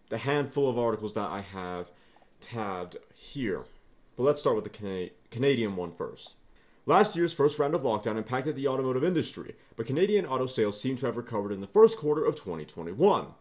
the 0.09 0.19
handful 0.19 0.69
of 0.69 0.77
articles 0.77 1.13
that 1.13 1.31
I 1.31 1.41
have 1.41 1.93
tabbed 2.41 2.97
here. 3.15 3.63
But 4.17 4.25
let's 4.25 4.41
start 4.41 4.57
with 4.57 4.65
the 4.65 4.71
Cana- 4.71 5.11
Canadian 5.31 5.77
one 5.77 5.93
first. 5.93 6.35
Last 6.85 7.15
year's 7.15 7.33
first 7.33 7.61
round 7.61 7.77
of 7.77 7.83
lockdown 7.83 8.17
impacted 8.17 8.57
the 8.57 8.67
automotive 8.67 9.05
industry, 9.05 9.55
but 9.77 9.87
Canadian 9.87 10.27
auto 10.27 10.47
sales 10.47 10.81
seem 10.81 10.97
to 10.97 11.07
have 11.07 11.17
recovered 11.17 11.53
in 11.53 11.61
the 11.61 11.69
first 11.69 11.97
quarter 11.97 12.25
of 12.25 12.35
2021. 12.35 13.35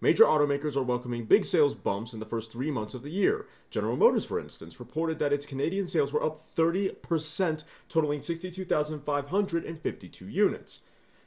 Major 0.00 0.24
automakers 0.24 0.76
are 0.76 0.82
welcoming 0.82 1.26
big 1.26 1.44
sales 1.44 1.74
bumps 1.74 2.14
in 2.14 2.20
the 2.20 2.26
first 2.26 2.50
three 2.50 2.70
months 2.70 2.94
of 2.94 3.02
the 3.02 3.10
year. 3.10 3.46
General 3.70 3.96
Motors, 3.96 4.24
for 4.24 4.40
instance, 4.40 4.80
reported 4.80 5.18
that 5.18 5.32
its 5.32 5.44
Canadian 5.44 5.86
sales 5.86 6.12
were 6.12 6.24
up 6.24 6.42
30%, 6.42 7.64
totaling 7.88 8.22
62,552 8.22 10.28
units. 10.28 10.80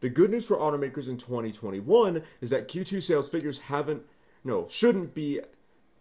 The 0.01 0.10
good 0.10 0.31
news 0.31 0.46
for 0.46 0.58
automakers 0.58 1.08
in 1.08 1.17
2021 1.17 2.24
is 2.41 2.50
that 2.50 2.67
Q2 2.67 3.01
sales 3.03 3.29
figures 3.29 3.60
haven't, 3.60 4.01
no, 4.43 4.67
shouldn't 4.67 5.13
be 5.13 5.41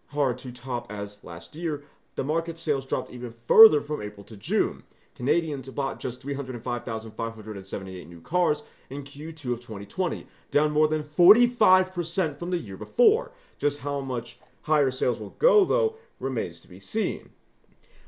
hard 0.09 0.38
to 0.38 0.50
top 0.50 0.90
as 0.90 1.19
last 1.23 1.54
year. 1.54 1.85
The 2.16 2.25
market 2.25 2.57
sales 2.57 2.87
dropped 2.87 3.12
even 3.12 3.35
further 3.47 3.83
from 3.83 4.02
April 4.02 4.25
to 4.25 4.38
June. 4.38 4.85
Canadians 5.14 5.69
bought 5.69 6.00
just 6.00 6.23
305,578 6.23 8.09
new 8.09 8.23
cars 8.23 8.62
in 8.88 9.04
Q2 9.04 9.52
of 9.52 9.61
2020, 9.61 10.26
down 10.50 10.73
more 10.73 10.88
than 10.88 11.02
45% 11.02 12.38
from 12.38 12.50
the 12.50 12.59
year 12.59 12.78
before. 12.78 13.33
Just 13.59 13.80
how 13.80 14.00
much 14.00 14.38
higher 14.62 14.90
sales 14.90 15.21
will 15.21 15.30
go, 15.30 15.66
though, 15.66 15.97
remains 16.19 16.62
to 16.62 16.69
be 16.69 16.80
seen. 16.80 17.30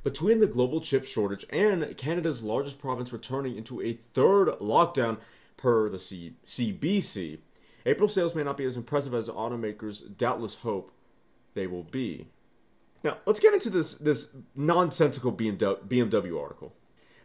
Between 0.03 0.41
the 0.41 0.47
global 0.47 0.81
chip 0.81 1.05
shortage 1.05 1.45
and 1.51 1.97
Canada's 1.99 2.43
largest 2.43 2.79
province 2.79 3.13
returning 3.13 3.57
into 3.57 3.83
a 3.83 3.93
third 3.93 4.49
lockdown 4.59 5.19
per 5.63 5.89
the 5.89 6.01
C- 6.01 6.35
CBC, 6.45 7.39
April 7.87 8.09
sales 8.09 8.35
may 8.35 8.43
not 8.43 8.57
be 8.57 8.65
as 8.65 8.77
impressive 8.77 9.15
as 9.15 9.29
automakers 9.29 10.17
doubtless 10.17 10.57
hope 10.57 10.91
they 11.55 11.69
will 11.69 11.85
be. 11.85 12.27
Now, 13.05 13.19
let's 13.27 13.41
get 13.41 13.55
into 13.55 13.71
this, 13.71 13.95
this 13.95 14.35
nonsensical 14.57 15.33
BMW 15.33 16.41
article. 16.41 16.75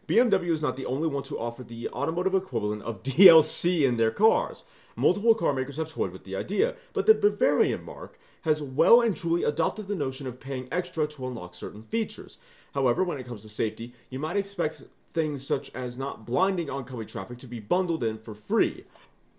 BMW 0.08 0.52
is 0.52 0.62
not 0.62 0.76
the 0.76 0.86
only 0.86 1.08
one 1.08 1.24
to 1.24 1.38
offer 1.38 1.64
the 1.64 1.90
automotive 1.90 2.36
equivalent 2.36 2.84
of 2.84 3.04
DLC 3.04 3.84
in 3.84 3.98
their 3.98 4.12
cars. 4.12 4.64
Multiple 4.96 5.36
car 5.36 5.54
makers 5.54 5.78
have 5.78 5.92
toyed 5.92 6.12
with 6.12 6.24
the 6.24 6.36
idea, 6.36 6.76
but 6.94 7.06
the 7.06 7.14
Bavarian 7.14 7.84
marque 7.84 8.20
has 8.44 8.62
well 8.62 9.02
and 9.02 9.16
truly 9.16 9.44
adopted 9.44 9.88
the 9.88 9.96
notion 9.96 10.26
of 10.26 10.40
paying 10.40 10.68
extra 10.72 11.08
to 11.08 11.28
unlock 11.28 11.54
certain 11.54 11.84
features. 11.84 12.38
However, 12.74 13.04
when 13.04 13.20
it 13.20 13.28
comes 13.28 13.42
to 13.44 13.50
safety, 13.50 13.94
you 14.10 14.20
might 14.20 14.38
expect 14.38 14.84
things 15.18 15.48
such 15.48 15.72
as 15.74 15.98
not 15.98 16.28
blinding 16.28 16.70
oncoming 16.70 17.08
traffic 17.08 17.40
to 17.40 17.48
be 17.48 17.60
bundled 17.60 18.04
in 18.04 18.20
for 18.20 18.36
free. 18.36 18.86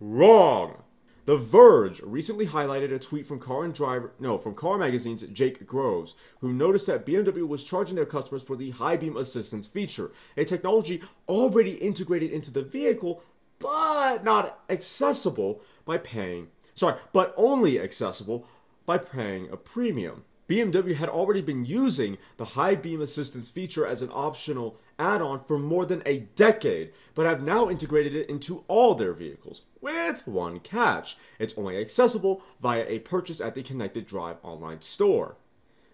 Wrong! 0.00 0.82
The 1.25 1.37
Verge 1.37 2.00
recently 2.00 2.47
highlighted 2.47 2.92
a 2.92 2.99
tweet 2.99 3.28
from 3.28 3.38
Car 3.38 3.62
and 3.62 3.73
Driver, 3.73 4.11
no, 4.18 4.38
from 4.38 4.56
Car 4.56 4.76
Magazine's 4.76 5.23
Jake 5.23 5.68
Groves, 5.68 6.16
who 6.40 6.52
noticed 6.52 6.88
that 6.88 7.06
BMW 7.06 7.47
was 7.47 7.62
charging 7.62 7.94
their 7.94 8.06
customers 8.06 8.42
for 8.42 8.56
the 8.56 8.70
high 8.70 8.97
beam 8.97 9.16
assistance 9.16 9.68
feature, 9.68 10.11
a 10.37 10.44
technology 10.44 11.00
already 11.28 11.75
integrated 11.75 12.32
into 12.32 12.50
the 12.50 12.62
vehicle, 12.62 13.23
but 13.61 14.25
not 14.25 14.58
accessible 14.68 15.62
by 15.85 15.97
paying. 15.97 16.49
Sorry, 16.75 16.97
but 17.12 17.32
only 17.37 17.78
accessible 17.78 18.49
by 18.85 18.99
paying 18.99 19.49
a 19.52 19.56
premium. 19.56 20.25
BMW 20.49 20.97
had 20.97 21.11
already 21.11 21.42
been 21.42 21.64
using 21.64 22.18
the 22.37 22.47
high 22.56 22.75
beam 22.75 23.00
assistance 23.00 23.49
feature 23.49 23.87
as 23.87 24.02
an 24.02 24.11
optional 24.12 24.76
add 24.99 25.23
on 25.23 25.45
for 25.45 25.59
more 25.59 25.87
than 25.87 26.02
a 26.05 26.21
decade, 26.35 26.93
but 27.14 27.26
have 27.26 27.43
now 27.43 27.69
integrated 27.69 28.14
it 28.14 28.28
into 28.28 28.64
all 28.69 28.95
their 28.95 29.12
vehicles, 29.12 29.62
with 29.81 30.26
one 30.26 30.61
catch 30.61 31.17
it's 31.38 31.57
only 31.57 31.78
accessible 31.78 32.43
via 32.61 32.85
a 32.88 32.99
purchase 33.00 33.40
at 33.40 33.55
the 33.55 33.62
Connected 33.62 34.07
Drive 34.07 34.37
online 34.43 34.81
store. 34.81 35.37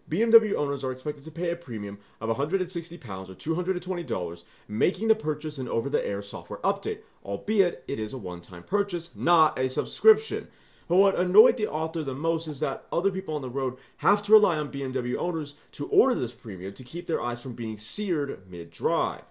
BMW 0.08 0.54
owners 0.54 0.84
are 0.84 0.92
expected 0.92 1.24
to 1.24 1.30
pay 1.30 1.50
a 1.50 1.56
premium 1.56 1.98
of 2.20 2.28
£160 2.36 3.28
or 3.28 3.34
$220, 3.34 4.44
making 4.68 5.08
the 5.08 5.14
purchase 5.14 5.56
an 5.56 5.68
over 5.68 5.88
the 5.88 6.06
air 6.06 6.20
software 6.20 6.58
update, 6.58 6.98
albeit 7.24 7.82
it 7.88 7.98
is 7.98 8.12
a 8.12 8.18
one 8.18 8.42
time 8.42 8.62
purchase, 8.62 9.16
not 9.16 9.58
a 9.58 9.70
subscription. 9.70 10.48
But 10.88 10.96
what 10.96 11.18
annoyed 11.18 11.56
the 11.56 11.66
author 11.66 12.02
the 12.02 12.14
most 12.14 12.46
is 12.46 12.60
that 12.60 12.84
other 12.92 13.10
people 13.10 13.34
on 13.34 13.42
the 13.42 13.48
road 13.48 13.76
have 13.98 14.22
to 14.22 14.32
rely 14.32 14.58
on 14.58 14.70
BMW 14.70 15.16
owners 15.16 15.54
to 15.72 15.86
order 15.88 16.14
this 16.14 16.32
premium 16.32 16.74
to 16.74 16.84
keep 16.84 17.06
their 17.06 17.22
eyes 17.22 17.40
from 17.40 17.54
being 17.54 17.78
seared 17.78 18.50
mid 18.50 18.70
drive. 18.70 19.22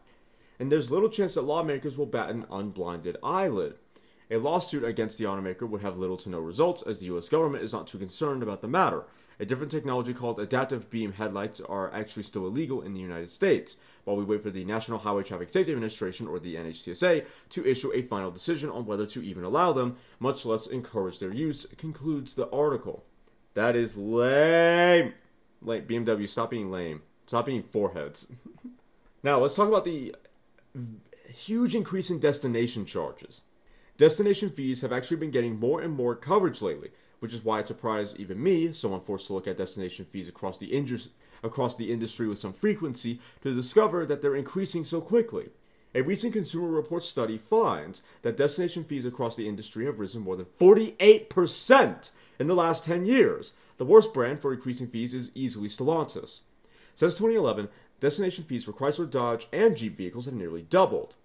And 0.60 0.72
there's 0.72 0.92
little 0.92 1.10
chance 1.10 1.36
that 1.36 1.44
lawmakers 1.44 1.98
will 1.98 2.06
bat 2.06 2.30
an 2.30 2.46
unblinded 2.52 3.18
eyelid. 3.24 3.76
A 4.32 4.38
lawsuit 4.38 4.84
against 4.84 5.18
the 5.18 5.26
automaker 5.26 5.70
would 5.70 5.82
have 5.82 5.98
little 5.98 6.18
to 6.18 6.30
no 6.30 6.40
results 6.40 6.82
as 6.82 7.00
the 7.00 7.06
US 7.16 7.30
government 7.30 7.64
is 7.64 7.74
not 7.74 7.86
too 7.88 8.00
concerned 8.00 8.42
about 8.42 8.62
the 8.62 8.68
matter. 8.68 9.04
A 9.40 9.46
different 9.46 9.72
technology 9.72 10.14
called 10.14 10.40
adaptive 10.40 10.90
beam 10.90 11.14
headlights 11.14 11.60
are 11.62 11.94
actually 11.94 12.24
still 12.24 12.48
illegal 12.48 12.82
in 12.82 12.94
the 12.94 13.00
United 13.00 13.30
States, 13.30 13.78
while 14.04 14.18
we 14.18 14.24
wait 14.24 14.42
for 14.42 14.50
the 14.50 14.66
National 14.66 15.00
Highway 15.00 15.24
Traffic 15.24 15.50
Safety 15.50 15.72
Administration, 15.72 16.28
or 16.28 16.40
the 16.40 16.56
NHTSA, 16.56 17.26
to 17.50 17.66
issue 17.66 17.92
a 17.94 18.02
final 18.02 18.32
decision 18.32 18.70
on 18.70 18.86
whether 18.86 19.06
to 19.08 19.24
even 19.24 19.44
allow 19.44 19.72
them, 19.72 19.98
much 20.20 20.46
less 20.46 20.68
encourage 20.68 21.20
their 21.20 21.34
use, 21.34 21.66
concludes 21.78 22.36
the 22.36 22.50
article. 22.50 23.06
That 23.54 23.76
is 23.76 23.98
lame. 23.98 25.14
Like, 25.62 25.88
BMW, 25.88 26.28
stop 26.28 26.50
being 26.50 26.72
lame. 26.72 27.02
Stop 27.28 27.46
being 27.46 27.64
foreheads. 27.64 28.28
now, 29.24 29.40
let's 29.40 29.56
talk 29.56 29.70
about 29.70 29.86
the 29.86 30.16
huge 31.30 31.76
increase 31.76 32.10
in 32.10 32.20
destination 32.20 32.86
charges. 32.86 33.42
Destination 33.98 34.50
fees 34.50 34.82
have 34.82 34.92
actually 34.92 35.18
been 35.18 35.32
getting 35.32 35.60
more 35.60 35.82
and 35.82 35.94
more 35.94 36.16
coverage 36.16 36.62
lately, 36.62 36.90
which 37.20 37.34
is 37.34 37.44
why 37.44 37.60
it 37.60 37.68
surprised 37.68 38.20
even 38.20 38.42
me, 38.42 38.74
someone 38.74 39.02
forced 39.02 39.28
to 39.28 39.34
look 39.34 39.48
at 39.48 39.58
destination 39.58 40.04
fees 40.04 40.28
across 40.28 40.58
the, 40.58 40.68
indus- 40.68 41.10
across 41.44 41.76
the 41.76 41.92
industry 41.92 42.28
with 42.28 42.40
some 42.40 42.54
frequency, 42.54 43.20
to 43.42 43.54
discover 43.54 44.06
that 44.06 44.22
they're 44.22 44.36
increasing 44.36 44.84
so 44.84 45.02
quickly. 45.02 45.50
A 45.96 46.02
recent 46.02 46.34
Consumer 46.34 46.70
Reports 46.70 47.08
study 47.08 47.38
finds 47.38 48.02
that 48.24 48.38
destination 48.38 48.84
fees 48.84 49.06
across 49.06 49.36
the 49.36 49.48
industry 49.48 49.86
have 49.86 50.00
risen 50.00 50.24
more 50.24 50.36
than 50.36 50.48
48% 50.60 52.12
in 52.40 52.48
the 52.48 52.56
last 52.56 52.84
10 52.86 53.06
years. 53.06 53.54
The 53.78 53.86
worst 53.86 54.14
brand 54.14 54.40
for 54.40 54.54
increasing 54.54 54.88
fees 54.88 55.14
is 55.14 55.30
easily 55.36 55.68
Stellantis. 55.68 56.40
Since 56.96 57.18
2011, 57.18 57.70
destination 58.00 58.44
fees 58.44 58.64
for 58.64 58.74
Chrysler, 58.74 59.10
Dodge, 59.10 59.48
and 59.54 59.78
Jeep 59.78 59.96
vehicles 59.96 60.26
have 60.26 60.34
nearly 60.34 60.64
doubled. 60.64 61.16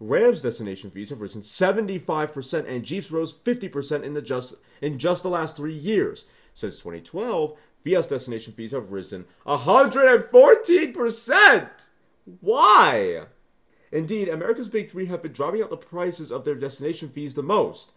Ram's 0.00 0.42
destination 0.42 0.90
fees 0.90 1.10
have 1.10 1.20
risen 1.20 1.42
75% 1.42 2.68
and 2.68 2.84
Jeep's 2.84 3.10
rose 3.10 3.32
50% 3.32 4.02
in 4.02 4.14
the 4.14 4.22
just 4.22 4.56
in 4.80 4.98
just 4.98 5.22
the 5.22 5.28
last 5.28 5.56
3 5.56 5.72
years. 5.72 6.24
Since 6.52 6.78
2012, 6.78 7.56
Fiat's 7.84 8.08
destination 8.08 8.54
fees 8.54 8.72
have 8.72 8.90
risen 8.90 9.26
114%. 9.46 11.88
Why? 12.40 13.26
Indeed, 13.92 14.28
America's 14.28 14.70
Big 14.70 14.90
3 14.90 15.06
have 15.06 15.22
been 15.22 15.32
driving 15.32 15.62
up 15.62 15.70
the 15.70 15.76
prices 15.76 16.32
of 16.32 16.44
their 16.44 16.54
destination 16.54 17.10
fees 17.10 17.34
the 17.34 17.42
most. 17.42 17.92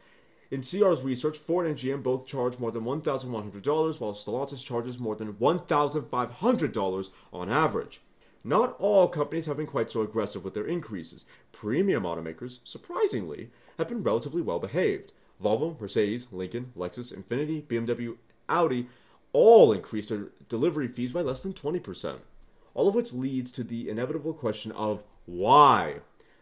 In 0.51 0.61
CR's 0.61 1.01
research, 1.01 1.37
Ford 1.37 1.65
and 1.65 1.77
GM 1.77 2.03
both 2.03 2.25
charge 2.25 2.59
more 2.59 2.71
than 2.71 2.83
$1,100, 2.83 3.99
while 3.99 4.13
Stellantis 4.13 4.63
charges 4.63 4.99
more 4.99 5.15
than 5.15 5.33
$1,500 5.33 7.09
on 7.33 7.49
average. 7.49 8.01
Not 8.43 8.75
all 8.79 9.07
companies 9.07 9.45
have 9.45 9.57
been 9.57 9.67
quite 9.67 9.89
so 9.89 10.01
aggressive 10.01 10.43
with 10.43 10.53
their 10.53 10.67
increases. 10.67 11.25
Premium 11.51 12.03
automakers, 12.03 12.59
surprisingly, 12.63 13.49
have 13.77 13.89
been 13.89 14.03
relatively 14.03 14.41
well 14.41 14.59
behaved. 14.59 15.11
Volvo, 15.43 15.79
Mercedes, 15.79 16.27
Lincoln, 16.31 16.71
Lexus, 16.77 17.13
Infiniti, 17.13 17.63
BMW, 17.63 18.15
Audi 18.47 18.87
all 19.37 19.71
increased 19.71 20.09
their 20.09 20.29
delivery 20.49 20.87
fees 20.87 21.13
by 21.13 21.21
less 21.21 21.43
than 21.43 21.53
20%. 21.53 22.21
All 22.73 22.87
of 22.87 22.95
which 22.95 23.13
leads 23.13 23.51
to 23.51 23.63
the 23.63 23.87
inevitable 23.87 24.33
question 24.33 24.71
of 24.71 25.03
why? 25.27 25.97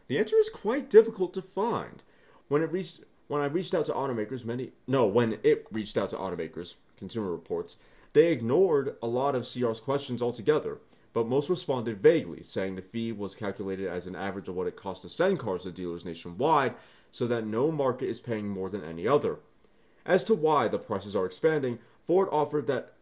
The 0.07 0.17
answer 0.17 0.37
is 0.37 0.47
quite 0.47 0.89
difficult 0.89 1.33
to 1.33 1.41
find. 1.41 2.03
When 2.47 2.61
it 2.61 2.71
reached 2.71 3.01
when 3.27 3.41
I 3.41 3.47
reached 3.47 3.73
out 3.73 3.85
to 3.85 3.91
automakers, 3.91 4.45
many 4.45 4.71
no, 4.87 5.05
when 5.05 5.39
it 5.43 5.67
reached 5.73 5.97
out 5.97 6.09
to 6.11 6.15
automakers, 6.15 6.75
Consumer 6.95 7.31
Reports, 7.31 7.75
they 8.13 8.31
ignored 8.31 8.95
a 9.03 9.07
lot 9.07 9.35
of 9.35 9.45
CR's 9.45 9.81
questions 9.81 10.21
altogether. 10.21 10.77
but 11.15 11.29
most 11.29 11.49
responded 11.49 12.01
vaguely, 12.01 12.43
saying 12.43 12.75
the 12.75 12.81
fee 12.81 13.09
was 13.11 13.35
calculated 13.35 13.87
as 13.87 14.05
an 14.05 14.17
average 14.17 14.49
of 14.49 14.55
what 14.55 14.67
it 14.67 14.75
costs 14.75 15.01
to 15.01 15.09
send 15.09 15.39
cars 15.39 15.63
to 15.63 15.71
dealers 15.71 16.03
nationwide, 16.03 16.75
so 17.09 17.25
that 17.25 17.45
no 17.45 17.71
market 17.71 18.09
is 18.09 18.19
paying 18.19 18.49
more 18.49 18.69
than 18.69 18.83
any 18.83 19.07
other. 19.07 19.37
As 20.05 20.25
to 20.25 20.35
why 20.35 20.67
the 20.67 20.77
prices 20.77 21.15
are 21.15 21.25
expanding, 21.25 21.79
Ford 22.05 22.29
offered 22.31 22.67
that 22.67 22.93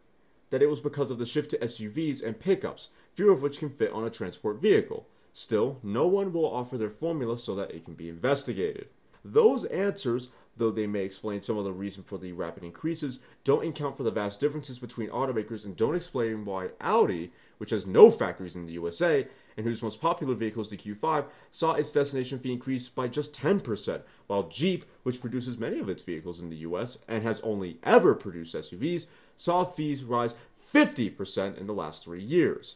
that 0.50 0.62
it 0.62 0.70
was 0.70 0.80
because 0.80 1.10
of 1.10 1.18
the 1.18 1.26
shift 1.26 1.50
to 1.50 1.58
SUVs 1.58 2.24
and 2.24 2.40
pickups, 2.40 2.90
few 3.16 3.32
of 3.32 3.42
which 3.42 3.58
can 3.58 3.72
fit 3.72 3.92
on 3.92 4.06
a 4.06 4.10
transport 4.12 4.62
vehicle. 4.62 5.08
Still, 5.34 5.80
no 5.82 6.06
one 6.06 6.32
will 6.32 6.46
offer 6.46 6.78
their 6.78 6.92
formula 6.92 7.40
so 7.40 7.56
that 7.56 7.72
it 7.72 7.84
can 7.84 7.96
be 7.96 8.08
investigated. 8.08 8.88
Those 9.26 9.66
answers, 9.66 10.30
though 10.56 10.70
they 10.70 10.86
may 10.86 11.06
explain 11.06 11.42
some 11.42 11.58
of 11.58 11.64
the 11.64 11.72
reason 11.72 12.04
for 12.04 12.20
the 12.20 12.34
rapid 12.34 12.64
increases, 12.64 13.20
don't 13.44 13.66
account 13.66 13.98
for 13.98 14.04
the 14.04 14.12
vast 14.12 14.40
differences 14.40 14.78
between 14.78 15.10
automakers 15.10 15.66
and 15.66 15.76
don't 15.76 15.96
explain 15.96 16.46
why 16.46 16.70
Audi, 16.80 17.32
which 17.58 17.72
has 17.72 17.88
no 17.88 18.12
factories 18.12 18.56
in 18.56 18.68
the 18.68 18.74
USA 18.74 19.28
and 19.58 19.66
whose 19.66 19.82
most 19.82 20.02
popular 20.02 20.36
vehicle 20.36 20.62
is 20.62 20.70
the 20.70 20.78
Q5, 20.78 21.26
saw 21.52 21.74
its 21.74 21.92
destination 21.92 22.40
fee 22.40 22.54
increase 22.54 22.90
by 22.90 23.08
just 23.08 23.34
10%, 23.34 24.02
while 24.28 24.50
Jeep, 24.50 24.86
which 25.04 25.22
produces 25.22 25.58
many 25.58 25.80
of 25.80 25.90
its 25.90 26.04
vehicles 26.04 26.40
in 26.40 26.50
the 26.50 26.58
US 26.58 26.98
and 27.08 27.24
has 27.24 27.40
only 27.42 27.80
ever 27.84 28.16
produced 28.16 28.56
SUVs, 28.56 29.08
saw 29.38 29.64
fees 29.64 30.04
rise 30.04 30.36
50% 30.74 31.58
in 31.58 31.68
the 31.68 31.74
last 31.74 32.04
three 32.04 32.24
years. 32.24 32.76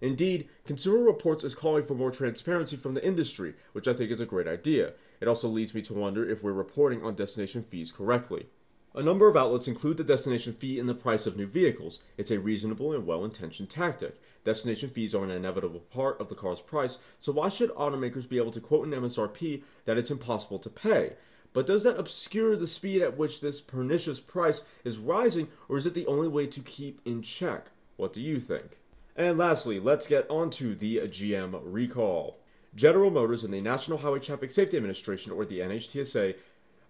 Indeed, 0.00 0.48
Consumer 0.64 1.02
Reports 1.02 1.44
is 1.44 1.54
calling 1.54 1.84
for 1.84 1.94
more 1.94 2.10
transparency 2.10 2.76
from 2.76 2.94
the 2.94 3.04
industry, 3.04 3.54
which 3.72 3.86
I 3.86 3.92
think 3.92 4.10
is 4.10 4.20
a 4.20 4.26
great 4.26 4.48
idea. 4.48 4.94
It 5.20 5.28
also 5.28 5.48
leads 5.48 5.74
me 5.74 5.82
to 5.82 5.94
wonder 5.94 6.28
if 6.28 6.42
we're 6.42 6.52
reporting 6.52 7.04
on 7.04 7.14
destination 7.14 7.62
fees 7.62 7.92
correctly. 7.92 8.46
A 8.92 9.02
number 9.04 9.28
of 9.28 9.36
outlets 9.36 9.68
include 9.68 9.98
the 9.98 10.04
destination 10.04 10.52
fee 10.52 10.76
in 10.76 10.86
the 10.86 10.94
price 10.94 11.24
of 11.24 11.36
new 11.36 11.46
vehicles. 11.46 12.00
It's 12.18 12.32
a 12.32 12.40
reasonable 12.40 12.92
and 12.92 13.06
well 13.06 13.24
intentioned 13.24 13.70
tactic. 13.70 14.20
Destination 14.42 14.90
fees 14.90 15.14
are 15.14 15.22
an 15.22 15.30
inevitable 15.30 15.78
part 15.78 16.20
of 16.20 16.28
the 16.28 16.34
car's 16.34 16.60
price, 16.60 16.98
so 17.20 17.30
why 17.30 17.50
should 17.50 17.70
automakers 17.74 18.28
be 18.28 18.38
able 18.38 18.50
to 18.50 18.60
quote 18.60 18.86
an 18.86 18.92
MSRP 18.92 19.62
that 19.84 19.96
it's 19.96 20.10
impossible 20.10 20.58
to 20.58 20.68
pay? 20.68 21.12
But 21.52 21.68
does 21.68 21.84
that 21.84 22.00
obscure 22.00 22.56
the 22.56 22.66
speed 22.66 23.00
at 23.00 23.16
which 23.16 23.40
this 23.40 23.60
pernicious 23.60 24.18
price 24.18 24.62
is 24.82 24.98
rising, 24.98 25.48
or 25.68 25.76
is 25.76 25.86
it 25.86 25.94
the 25.94 26.06
only 26.06 26.28
way 26.28 26.48
to 26.48 26.60
keep 26.60 27.00
in 27.04 27.22
check? 27.22 27.70
What 27.96 28.12
do 28.12 28.20
you 28.20 28.40
think? 28.40 28.78
And 29.14 29.38
lastly, 29.38 29.78
let's 29.78 30.08
get 30.08 30.28
onto 30.28 30.74
the 30.74 30.98
GM 30.98 31.60
recall. 31.62 32.38
General 32.74 33.10
Motors 33.10 33.42
and 33.42 33.52
the 33.52 33.60
National 33.60 33.98
Highway 33.98 34.20
Traffic 34.20 34.50
Safety 34.52 34.76
Administration, 34.76 35.32
or 35.32 35.44
the 35.44 35.58
NHTSA, 35.58 36.36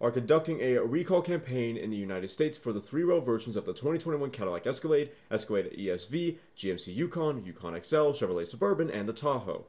are 0.00 0.10
conducting 0.10 0.60
a 0.60 0.78
recall 0.78 1.20
campaign 1.20 1.76
in 1.76 1.90
the 1.90 1.96
United 1.96 2.28
States 2.30 2.56
for 2.56 2.72
the 2.72 2.80
three 2.80 3.02
row 3.02 3.20
versions 3.20 3.54
of 3.54 3.66
the 3.66 3.72
2021 3.72 4.30
Cadillac 4.30 4.66
Escalade, 4.66 5.10
Escalade 5.30 5.74
ESV, 5.78 6.38
GMC 6.56 6.94
Yukon, 6.94 7.44
Yukon 7.44 7.74
XL, 7.82 8.12
Chevrolet 8.12 8.48
Suburban, 8.48 8.90
and 8.90 9.08
the 9.08 9.12
Tahoe. 9.12 9.66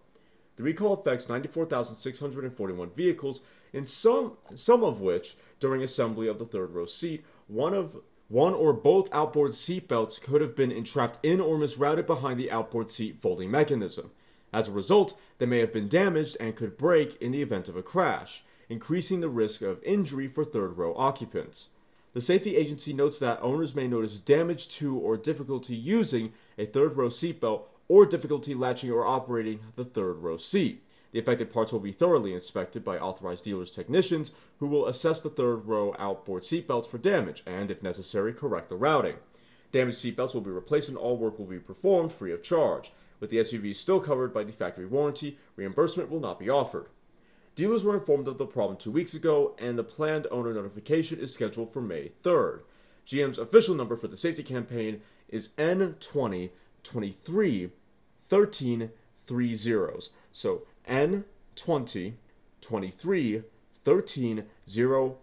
The 0.56 0.64
recall 0.64 0.94
affects 0.94 1.28
94,641 1.28 2.92
vehicles, 2.92 3.42
in 3.74 3.86
some, 3.86 4.34
some 4.56 4.84
of 4.84 5.02
which, 5.02 5.36
during 5.60 5.84
assembly 5.84 6.28
of 6.28 6.40
the 6.40 6.46
third 6.46 6.72
row 6.72 6.86
seat, 6.86 7.26
one 7.48 7.74
of 7.74 7.98
one 8.28 8.54
or 8.54 8.72
both 8.72 9.14
outboard 9.14 9.54
seat 9.54 9.90
belts 9.90 10.18
could 10.18 10.40
have 10.40 10.56
been 10.56 10.72
entrapped 10.72 11.20
in 11.22 11.42
or 11.42 11.58
misrouted 11.58 12.06
behind 12.06 12.40
the 12.40 12.50
outboard 12.50 12.90
seat 12.90 13.18
folding 13.20 13.52
mechanism. 13.52 14.12
As 14.54 14.70
a 14.70 14.72
result, 14.72 15.20
they 15.38 15.46
may 15.46 15.60
have 15.60 15.74
been 15.74 15.90
damaged 15.90 16.38
and 16.40 16.56
could 16.56 16.78
break 16.78 17.22
in 17.22 17.34
the 17.34 17.42
event 17.42 17.68
of 17.68 17.76
a 17.76 17.84
crash, 17.84 18.44
increasing 18.72 19.20
the 19.20 19.30
risk 19.30 19.62
of 19.62 19.84
injury 19.84 20.30
for 20.30 20.46
third 20.46 20.78
row 20.78 20.96
occupants. 20.96 21.68
The 22.14 22.22
safety 22.22 22.56
agency 22.56 22.94
notes 22.94 23.20
that 23.20 23.42
owners 23.42 23.76
may 23.76 23.88
notice 23.88 24.18
damage 24.18 24.70
to 24.70 24.98
or 24.98 25.18
difficulty 25.18 25.76
using 25.76 26.32
a 26.58 26.66
third 26.66 26.96
row 26.96 27.10
seatbelt 27.10 27.64
or 27.90 28.06
difficulty 28.06 28.56
latching 28.56 28.90
or 28.90 29.06
operating 29.06 29.60
the 29.76 29.84
third 29.84 30.20
row 30.20 30.38
seat. 30.38 30.84
The 31.12 31.20
affected 31.20 31.52
parts 31.52 31.74
will 31.74 31.82
be 31.82 31.92
thoroughly 31.92 32.34
inspected 32.34 32.86
by 32.86 32.98
authorized 32.98 33.44
dealers 33.44 33.72
technicians 33.72 34.32
who 34.60 34.68
will 34.68 34.88
assess 34.88 35.20
the 35.20 35.30
third 35.30 35.66
row 35.66 35.94
outboard 36.00 36.44
seatbelts 36.44 36.88
for 36.88 36.98
damage 36.98 37.44
and, 37.46 37.70
if 37.70 37.84
necessary, 37.84 38.34
correct 38.34 38.70
the 38.70 38.78
routing. 38.78 39.16
Damaged 39.74 39.98
seatbelts 39.98 40.34
will 40.34 40.42
be 40.42 40.50
replaced 40.50 40.88
and 40.88 40.98
all 40.98 41.18
work 41.18 41.38
will 41.38 41.46
be 41.46 41.60
performed 41.60 42.14
free 42.14 42.32
of 42.32 42.42
charge. 42.42 42.94
With 43.20 43.30
the 43.30 43.38
SUV 43.38 43.76
still 43.76 44.00
covered 44.00 44.34
by 44.34 44.46
the 44.46 44.54
factory 44.54 44.86
warranty, 44.86 45.38
reimbursement 45.58 46.10
will 46.10 46.22
not 46.22 46.40
be 46.40 46.50
offered. 46.50 46.88
Dealers 47.56 47.84
were 47.84 47.94
informed 47.94 48.28
of 48.28 48.38
the 48.38 48.46
problem 48.46 48.78
two 48.78 48.92
weeks 48.92 49.14
ago, 49.14 49.56
and 49.60 49.78
the 49.78 49.84
planned 49.84 50.26
owner 50.32 50.54
notification 50.54 51.20
is 51.20 51.34
scheduled 51.34 51.70
for 51.72 51.82
May 51.82 52.12
3rd. 52.24 52.62
GM's 53.06 53.38
official 53.38 53.76
number 53.76 53.98
for 53.98 54.08
the 54.08 54.16
safety 54.16 54.44
campaign 54.44 55.02
is 55.28 55.50
N2023 55.58 57.72
13 58.24 58.92
three 59.26 59.56
zeros. 59.56 60.12
So 60.32 60.64
N20 60.88 62.14
23 62.62 63.44
13 63.84 64.46
000. 64.68 65.18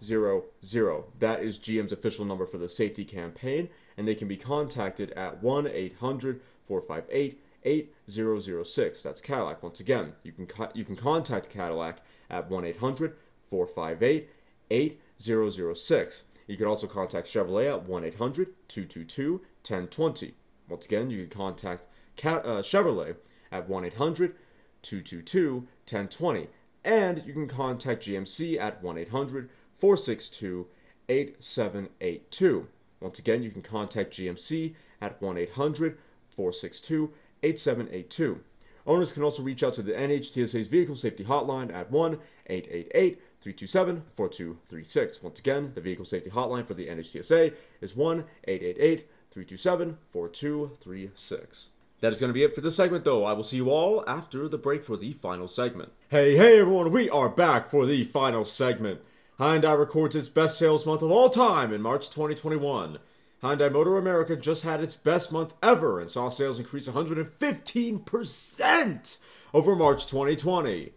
That 1.19 1.41
is 1.41 1.59
GM's 1.59 1.93
official 1.93 2.25
number 2.25 2.47
for 2.47 2.59
the 2.59 2.69
safety 2.69 3.05
campaign, 3.05 3.69
and 3.97 4.07
they 4.07 4.15
can 4.15 4.29
be 4.29 4.37
contacted 4.37 5.11
at 5.13 5.43
1 5.43 5.67
800 5.67 6.41
458 6.67 7.41
8006. 7.65 9.03
That's 9.03 9.21
Cadillac. 9.21 9.63
Once 9.63 9.81
again, 9.81 10.13
you 10.23 10.33
can, 10.33 10.47
co- 10.47 10.71
you 10.75 10.85
can 10.85 10.97
contact 10.97 11.51
Cadillac 11.51 11.99
at 12.31 12.51
1 12.51 12.65
800 12.65 13.17
458 13.49 14.29
8006. 14.71 16.23
You 16.47 16.57
can 16.57 16.67
also 16.67 16.87
contact 16.87 17.27
Chevrolet 17.27 17.73
at 17.73 17.89
1 17.89 18.05
800 18.05 18.55
222 18.69 19.33
1020. 19.33 20.35
Once 20.69 20.87
again, 20.87 21.11
you 21.11 21.27
can 21.27 21.39
contact 21.39 21.87
uh, 22.25 22.63
Chevrolet 22.63 23.17
at 23.53 23.69
1 23.69 23.85
800 23.85 24.35
222 24.83 25.55
1020. 25.55 26.49
And 26.85 27.25
you 27.27 27.33
can 27.33 27.49
contact 27.49 28.05
GMC 28.05 28.59
at 28.59 28.83
1 28.83 28.99
800 28.99 29.51
462 29.79 30.67
8782. 31.09 32.69
Once 33.01 33.19
again, 33.19 33.43
you 33.43 33.51
can 33.51 33.63
contact 33.63 34.15
GMC 34.15 34.75
at 35.01 35.21
1 35.21 35.39
800 35.39 35.99
462 36.31 37.13
8782. 37.43 38.41
Owners 38.89 39.13
can 39.13 39.23
also 39.23 39.43
reach 39.43 39.63
out 39.63 39.75
to 39.75 39.83
the 39.83 39.93
NHTSA's 39.93 40.69
Vehicle 40.69 40.97
Safety 40.97 41.23
Hotline 41.23 41.73
at 41.73 41.91
1 41.91 42.19
888 42.47 43.21
327 43.41 44.03
4236. 44.15 45.23
Once 45.23 45.39
again, 45.39 45.73
the 45.75 45.83
Vehicle 45.83 46.07
Safety 46.07 46.31
Hotline 46.31 46.67
for 46.67 46.73
the 46.73 46.87
NHTSA 46.87 47.55
is 47.83 47.95
1 47.95 48.25
888 48.45 49.07
327 49.31 49.99
4236. 50.09 51.69
That 52.01 52.13
is 52.13 52.21
going 52.21 52.31
to 52.31 52.35
be 52.35 52.45
it 52.45 52.55
for 52.55 52.63
this 52.63 52.77
segment, 52.77 53.05
though. 53.05 53.25
I 53.27 53.35
will 53.35 53.43
see 53.43 53.57
you 53.57 53.71
all 53.71 54.03
after 54.09 54.49
the 54.49 54.57
break 54.57 54.83
for 54.83 54.97
the 54.97 55.13
final 55.13 55.49
segment. 55.49 55.93
Hey, 56.09 56.37
hey, 56.37 56.59
everyone, 56.59 56.91
we 56.91 57.11
are 57.11 57.29
back 57.29 57.71
for 57.71 57.85
the 57.85 58.05
final 58.05 58.47
segment. 58.47 59.01
Hyundai 59.39 59.79
records 59.79 60.17
its 60.17 60.29
best 60.29 60.59
sales 60.59 60.87
month 60.87 61.03
of 61.03 61.11
all 61.11 61.29
time 61.29 61.75
in 61.75 61.83
March 61.83 62.09
2021. 62.09 62.99
Hyundai 63.43 63.71
Motor 63.71 63.97
America 63.97 64.35
just 64.35 64.65
had 64.65 64.83
its 64.83 64.97
best 64.97 65.31
month 65.31 65.55
ever 65.63 66.01
and 66.01 66.11
saw 66.11 66.29
sales 66.29 66.59
increase 66.59 66.89
115% 66.89 69.19
over 69.55 69.77
March 69.77 70.07
2020. 70.07 70.93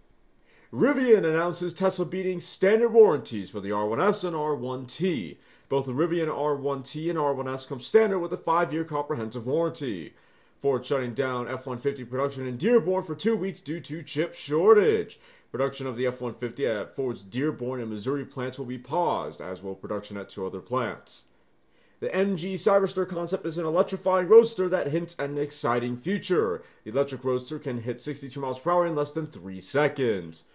Rivian 0.74 1.24
announces 1.24 1.72
Tesla 1.74 2.06
beating 2.06 2.40
standard 2.40 2.90
warranties 2.90 3.52
for 3.52 3.60
the 3.60 3.70
R1S 3.70 4.24
and 4.24 4.36
R1T. 4.36 5.38
Both 5.70 5.86
the 5.86 5.92
Rivian 5.92 6.30
R1T 6.30 7.12
and 7.12 7.20
R1S 7.20 7.68
come 7.68 7.80
standard 7.80 8.18
with 8.20 8.34
a 8.34 8.38
5 8.38 8.74
year 8.74 8.86
comprehensive 8.86 9.46
warranty. 9.46 10.16
Ford 10.60 10.84
shutting 10.84 11.14
down 11.14 11.48
F 11.48 11.68
150 11.68 12.06
production 12.06 12.48
in 12.48 12.58
Dearborn 12.58 13.04
for 13.04 13.14
two 13.14 13.36
weeks 13.36 13.60
due 13.60 13.82
to 13.82 14.02
chip 14.02 14.34
shortage. 14.34 15.20
Production 15.52 15.86
of 15.86 15.96
the 15.96 16.08
F 16.08 16.22
150 16.22 16.66
at 16.66 16.96
Ford's 16.96 17.22
Dearborn 17.22 17.82
and 17.82 17.90
Missouri 17.90 18.26
plants 18.26 18.58
will 18.58 18.66
be 18.66 18.80
paused, 18.80 19.42
as 19.42 19.62
will 19.62 19.76
production 19.76 20.18
at 20.18 20.30
two 20.30 20.44
other 20.46 20.62
plants. 20.62 21.26
The 22.02 22.10
MG 22.10 22.56
Cyberster 22.56 23.08
concept 23.08 23.46
is 23.46 23.60
an 23.60 23.66
electrifying 23.68 24.28
roadster 24.28 24.68
that 24.68 24.88
hints 24.88 25.16
at 25.20 25.30
an 25.30 25.38
exciting 25.38 25.96
future. 25.96 26.64
The 26.84 26.90
electric 26.90 27.24
roadster 27.24 27.60
can 27.60 27.84
hit 27.84 28.02
62 28.02 28.40
miles 28.40 28.58
per 28.58 28.72
hour 28.72 28.88
in 28.88 28.96
less 28.96 29.12
than 29.12 29.28
3 29.28 29.62
seconds. 29.62 30.46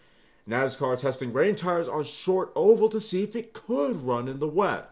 NASCAR 0.48 0.98
testing 0.98 1.32
rain 1.32 1.54
tires 1.54 1.86
on 1.86 2.02
short 2.02 2.50
oval 2.56 2.88
to 2.88 3.00
see 3.00 3.22
if 3.22 3.36
it 3.36 3.52
could 3.52 4.02
run 4.02 4.26
in 4.26 4.40
the 4.40 4.48
wet. 4.48 4.90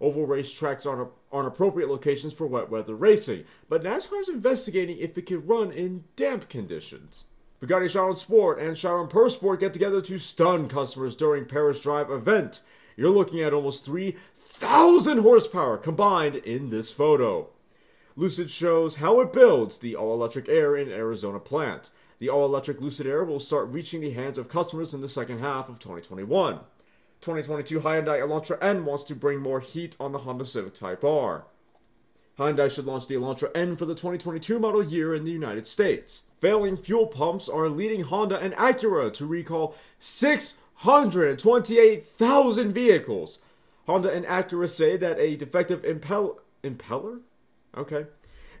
Oval 0.00 0.28
racetracks 0.28 0.86
are 0.86 1.08
on 1.32 1.44
appropriate 1.44 1.90
locations 1.90 2.32
for 2.32 2.46
wet 2.46 2.70
weather 2.70 2.94
racing, 2.94 3.42
but 3.68 3.82
NASCAR 3.82 4.20
is 4.20 4.28
investigating 4.28 4.98
if 4.98 5.18
it 5.18 5.26
can 5.26 5.44
run 5.44 5.72
in 5.72 6.04
damp 6.14 6.48
conditions. 6.48 7.24
Bugatti 7.60 7.90
Chiron 7.90 8.14
Sport 8.14 8.60
and 8.60 8.76
Chiron 8.76 9.08
Pur 9.08 9.28
Sport 9.28 9.58
get 9.58 9.72
together 9.72 10.00
to 10.02 10.18
stun 10.18 10.68
customers 10.68 11.16
during 11.16 11.46
Paris 11.46 11.80
Drive 11.80 12.12
event. 12.12 12.60
You're 12.96 13.10
looking 13.10 13.42
at 13.42 13.52
almost 13.52 13.84
3,000 13.84 15.18
horsepower 15.18 15.76
combined 15.76 16.36
in 16.36 16.70
this 16.70 16.90
photo. 16.90 17.48
Lucid 18.16 18.50
shows 18.50 18.96
how 18.96 19.20
it 19.20 19.32
builds 19.32 19.78
the 19.78 19.94
all 19.94 20.14
electric 20.14 20.48
Air 20.48 20.74
in 20.76 20.88
Arizona 20.88 21.38
plant. 21.38 21.90
The 22.18 22.30
all 22.30 22.46
electric 22.46 22.80
Lucid 22.80 23.06
Air 23.06 23.24
will 23.24 23.38
start 23.38 23.68
reaching 23.68 24.00
the 24.00 24.12
hands 24.12 24.38
of 24.38 24.48
customers 24.48 24.94
in 24.94 25.02
the 25.02 25.08
second 25.08 25.40
half 25.40 25.68
of 25.68 25.78
2021. 25.78 26.60
2022 27.20 27.80
Hyundai 27.80 28.20
Elantra 28.20 28.56
N 28.62 28.86
wants 28.86 29.04
to 29.04 29.14
bring 29.14 29.40
more 29.40 29.60
heat 29.60 29.96
on 30.00 30.12
the 30.12 30.20
Honda 30.20 30.46
Civic 30.46 30.74
Type 30.74 31.04
R. 31.04 31.44
Hyundai 32.38 32.74
should 32.74 32.86
launch 32.86 33.06
the 33.06 33.14
Elantra 33.14 33.50
N 33.54 33.76
for 33.76 33.84
the 33.84 33.94
2022 33.94 34.58
model 34.58 34.82
year 34.82 35.14
in 35.14 35.24
the 35.24 35.30
United 35.30 35.66
States. 35.66 36.22
Failing 36.38 36.76
fuel 36.76 37.06
pumps 37.06 37.48
are 37.48 37.68
leading 37.68 38.02
Honda 38.02 38.38
and 38.38 38.54
Acura 38.54 39.12
to 39.14 39.26
recall 39.26 39.74
628,000 40.82 42.72
vehicles. 42.72 43.38
Honda 43.86 44.10
and 44.10 44.26
Acura 44.26 44.68
say 44.68 44.96
that 44.96 45.18
a 45.18 45.36
defective 45.36 45.84
impel- 45.84 46.40
impeller? 46.62 47.20
Okay. 47.76 48.06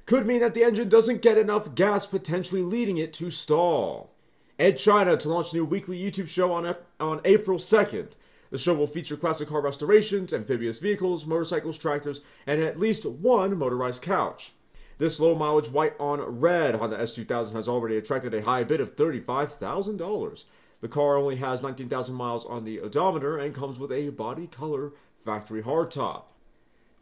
Could 0.06 0.26
mean 0.26 0.40
that 0.40 0.54
the 0.54 0.62
engine 0.62 0.88
doesn't 0.88 1.22
get 1.22 1.36
enough 1.36 1.74
gas, 1.74 2.06
potentially 2.06 2.62
leading 2.62 2.96
it 2.96 3.12
to 3.14 3.30
stall. 3.30 4.12
Ed 4.58 4.78
China 4.78 5.16
to 5.16 5.28
launch 5.28 5.52
a 5.52 5.56
new 5.56 5.64
weekly 5.64 5.98
YouTube 6.00 6.28
show 6.28 6.52
on, 6.52 6.76
on 7.00 7.20
April 7.24 7.58
2nd. 7.58 8.12
The 8.50 8.58
show 8.58 8.74
will 8.74 8.86
feature 8.86 9.16
classic 9.16 9.48
car 9.48 9.60
restorations, 9.60 10.32
amphibious 10.32 10.78
vehicles, 10.78 11.26
motorcycles, 11.26 11.76
tractors, 11.76 12.20
and 12.46 12.62
at 12.62 12.78
least 12.78 13.04
one 13.04 13.58
motorized 13.58 14.02
couch. 14.02 14.52
This 14.98 15.20
low 15.20 15.34
mileage 15.34 15.68
white 15.68 15.94
on 15.98 16.20
red 16.20 16.76
Honda 16.76 16.96
S2000 16.98 17.52
has 17.52 17.68
already 17.68 17.96
attracted 17.96 18.32
a 18.32 18.42
high 18.42 18.64
bid 18.64 18.80
of 18.80 18.96
$35,000. 18.96 20.44
The 20.80 20.88
car 20.88 21.16
only 21.16 21.36
has 21.36 21.62
19,000 21.62 22.14
miles 22.14 22.44
on 22.44 22.64
the 22.64 22.80
odometer 22.80 23.38
and 23.38 23.54
comes 23.54 23.78
with 23.78 23.90
a 23.90 24.10
body 24.10 24.46
color 24.46 24.92
factory 25.24 25.62
hardtop. 25.62 26.24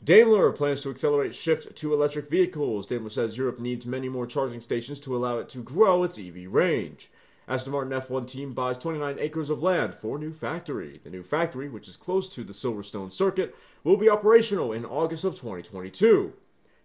Daimler 0.02 0.52
plans 0.52 0.82
to 0.82 0.90
accelerate 0.90 1.34
shift 1.34 1.74
to 1.76 1.94
electric 1.94 2.28
vehicles. 2.28 2.86
Daimler 2.86 3.10
says 3.10 3.38
Europe 3.38 3.58
needs 3.58 3.86
many 3.86 4.08
more 4.08 4.26
charging 4.26 4.60
stations 4.60 5.00
to 5.00 5.16
allow 5.16 5.38
it 5.38 5.48
to 5.50 5.62
grow 5.62 6.04
its 6.04 6.18
EV 6.18 6.46
range. 6.48 7.10
Aston 7.46 7.72
Martin 7.72 7.92
F1 7.92 8.26
team 8.26 8.52
buys 8.54 8.78
29 8.78 9.16
acres 9.18 9.50
of 9.50 9.62
land 9.62 9.94
for 9.94 10.18
new 10.18 10.32
factory. 10.32 11.00
The 11.04 11.10
new 11.10 11.22
factory, 11.22 11.68
which 11.68 11.88
is 11.88 11.96
close 11.96 12.28
to 12.30 12.44
the 12.44 12.52
Silverstone 12.52 13.12
circuit, 13.12 13.54
will 13.82 13.96
be 13.96 14.08
operational 14.08 14.72
in 14.72 14.84
August 14.84 15.24
of 15.24 15.34
2022. 15.34 16.32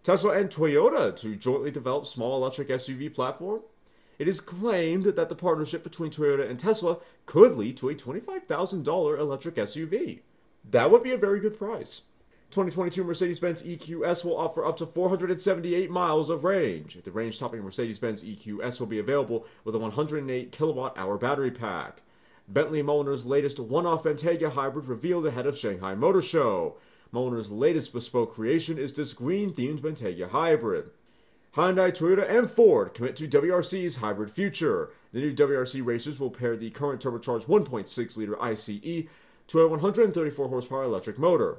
Tesla 0.04 0.38
and 0.38 0.50
Toyota 0.50 1.16
to 1.18 1.36
jointly 1.36 1.72
develop 1.72 2.08
small 2.08 2.38
electric 2.38 2.70
SUV 2.70 3.14
platform. 3.14 3.62
It 4.20 4.28
is 4.28 4.42
claimed 4.42 5.06
that 5.06 5.30
the 5.30 5.36
partnership 5.36 5.82
between 5.82 6.12
Toyota 6.12 6.48
and 6.48 6.60
Tesla 6.60 6.98
could 7.26 7.54
lead 7.54 7.78
to 7.78 7.88
a 7.90 7.96
$25,000 7.96 9.18
electric 9.18 9.56
SUV. 9.56 10.20
That 10.70 10.92
would 10.92 11.04
be 11.04 11.14
a 11.14 11.18
very 11.18 11.40
good 11.40 11.58
price. 11.58 12.02
2022 12.52 13.04
Mercedes-Benz 13.04 13.64
EQS 13.64 14.26
will 14.26 14.36
offer 14.36 14.66
up 14.66 14.76
to 14.78 14.86
478 14.86 15.90
miles 15.90 16.30
of 16.30 16.44
range. 16.44 17.00
The 17.02 17.12
range-topping 17.12 17.62
Mercedes-Benz 17.62 18.24
EQS 18.24 18.80
will 18.80 18.88
be 18.88 19.00
available 19.00 19.46
with 19.64 19.76
a 19.76 19.80
108 19.80 20.52
kilowatt-hour 20.52 21.18
battery 21.18 21.52
pack. 21.52 22.02
Bentley 22.48 22.84
Mulliner 22.84 23.24
latest 23.26 23.60
one-off 23.60 24.04
Bentayga 24.04 24.52
hybrid 24.52 24.88
revealed 24.88 25.28
ahead 25.28 25.46
of 25.46 25.58
Shanghai 25.58 25.96
Motor 25.96 26.22
Show. 26.22 26.78
Mulliner's 27.14 27.52
latest 27.52 27.94
bespoke 27.94 28.34
creation 28.34 28.78
is 28.78 28.94
this 28.94 29.14
green-themed 29.14 29.80
Bentayga 29.80 30.30
hybrid. 30.32 30.90
Hyundai, 31.56 31.92
Toyota, 31.92 32.30
and 32.30 32.50
Ford 32.50 32.94
commit 32.94 33.16
to 33.16 33.28
WRC's 33.28 33.98
hybrid 33.98 34.30
future. 34.30 34.92
The 35.12 35.20
new 35.20 35.34
WRC 35.34 35.84
racers 35.84 36.20
will 36.20 36.30
pair 36.30 36.56
the 36.56 36.70
current 36.70 37.02
turbocharged 37.02 37.48
1.6-liter 37.48 38.42
ICE 38.42 39.08
to 39.48 39.60
a 39.60 39.68
134 39.68 40.48
horsepower 40.48 40.84
electric 40.84 41.18
motor. 41.18 41.58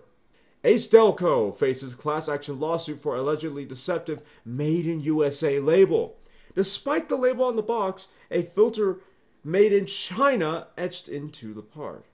ACDelco 0.63 1.57
faces 1.57 1.95
class 1.95 2.29
action 2.29 2.61
lawsuit 2.61 3.01
for 3.01 3.17
allegedly 3.17 3.65
deceptive 3.65 4.23
Made 4.45 4.87
in 4.87 5.01
USA 5.01 5.59
label. 5.59 6.17
Despite 6.55 7.09
the 7.09 7.17
label 7.17 7.45
on 7.45 7.57
the 7.57 7.63
box, 7.63 8.09
a 8.31 8.43
filter 8.43 9.01
made 9.43 9.73
in 9.73 9.87
China 9.87 10.69
etched 10.77 11.09
into 11.09 11.53
the 11.53 11.63
part. 11.63 12.05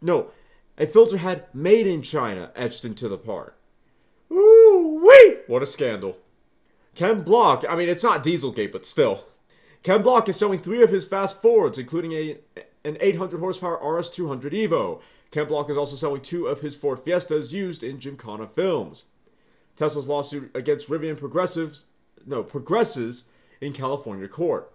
No, 0.00 0.30
a 0.78 0.86
filter 0.86 1.18
had 1.18 1.52
made 1.54 1.86
in 1.86 2.00
China 2.02 2.52
etched 2.54 2.84
into 2.84 3.08
the 3.08 3.18
part. 3.18 3.56
Ooh, 4.30 5.00
wait! 5.02 5.40
What 5.48 5.62
a 5.62 5.66
scandal. 5.66 6.16
Ken 6.96 7.20
Block, 7.20 7.62
I 7.68 7.76
mean, 7.76 7.90
it's 7.90 8.02
not 8.02 8.24
Dieselgate, 8.24 8.72
but 8.72 8.86
still. 8.86 9.26
Ken 9.82 10.02
Block 10.02 10.28
is 10.28 10.36
selling 10.36 10.58
three 10.58 10.82
of 10.82 10.90
his 10.90 11.04
fast 11.04 11.40
Fords, 11.42 11.76
including 11.78 12.12
a, 12.12 12.38
an 12.84 12.96
800 13.00 13.38
horsepower 13.38 13.78
RS200 13.78 14.50
Evo. 14.52 15.02
Ken 15.30 15.46
Block 15.46 15.68
is 15.68 15.76
also 15.76 15.94
selling 15.94 16.22
two 16.22 16.46
of 16.46 16.62
his 16.62 16.74
Ford 16.74 16.98
Fiestas 16.98 17.52
used 17.52 17.84
in 17.84 18.00
Gymkhana 18.00 18.48
films. 18.48 19.04
Tesla's 19.76 20.08
lawsuit 20.08 20.50
against 20.54 20.88
Rivian 20.88 21.18
progressives, 21.18 21.84
no, 22.24 22.42
progresses 22.42 23.24
in 23.60 23.74
California 23.74 24.26
court. 24.26 24.72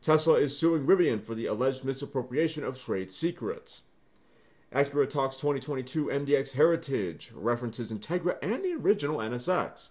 Tesla 0.00 0.34
is 0.34 0.56
suing 0.56 0.86
Rivian 0.86 1.22
for 1.22 1.34
the 1.34 1.46
alleged 1.46 1.84
misappropriation 1.84 2.62
of 2.62 2.78
trade 2.78 3.10
secrets. 3.10 3.82
Acura 4.72 5.08
talks 5.08 5.36
2022 5.36 6.06
MDX 6.06 6.52
Heritage, 6.52 7.32
references 7.34 7.90
Integra 7.90 8.36
and 8.42 8.64
the 8.64 8.74
original 8.74 9.18
NSX. 9.18 9.88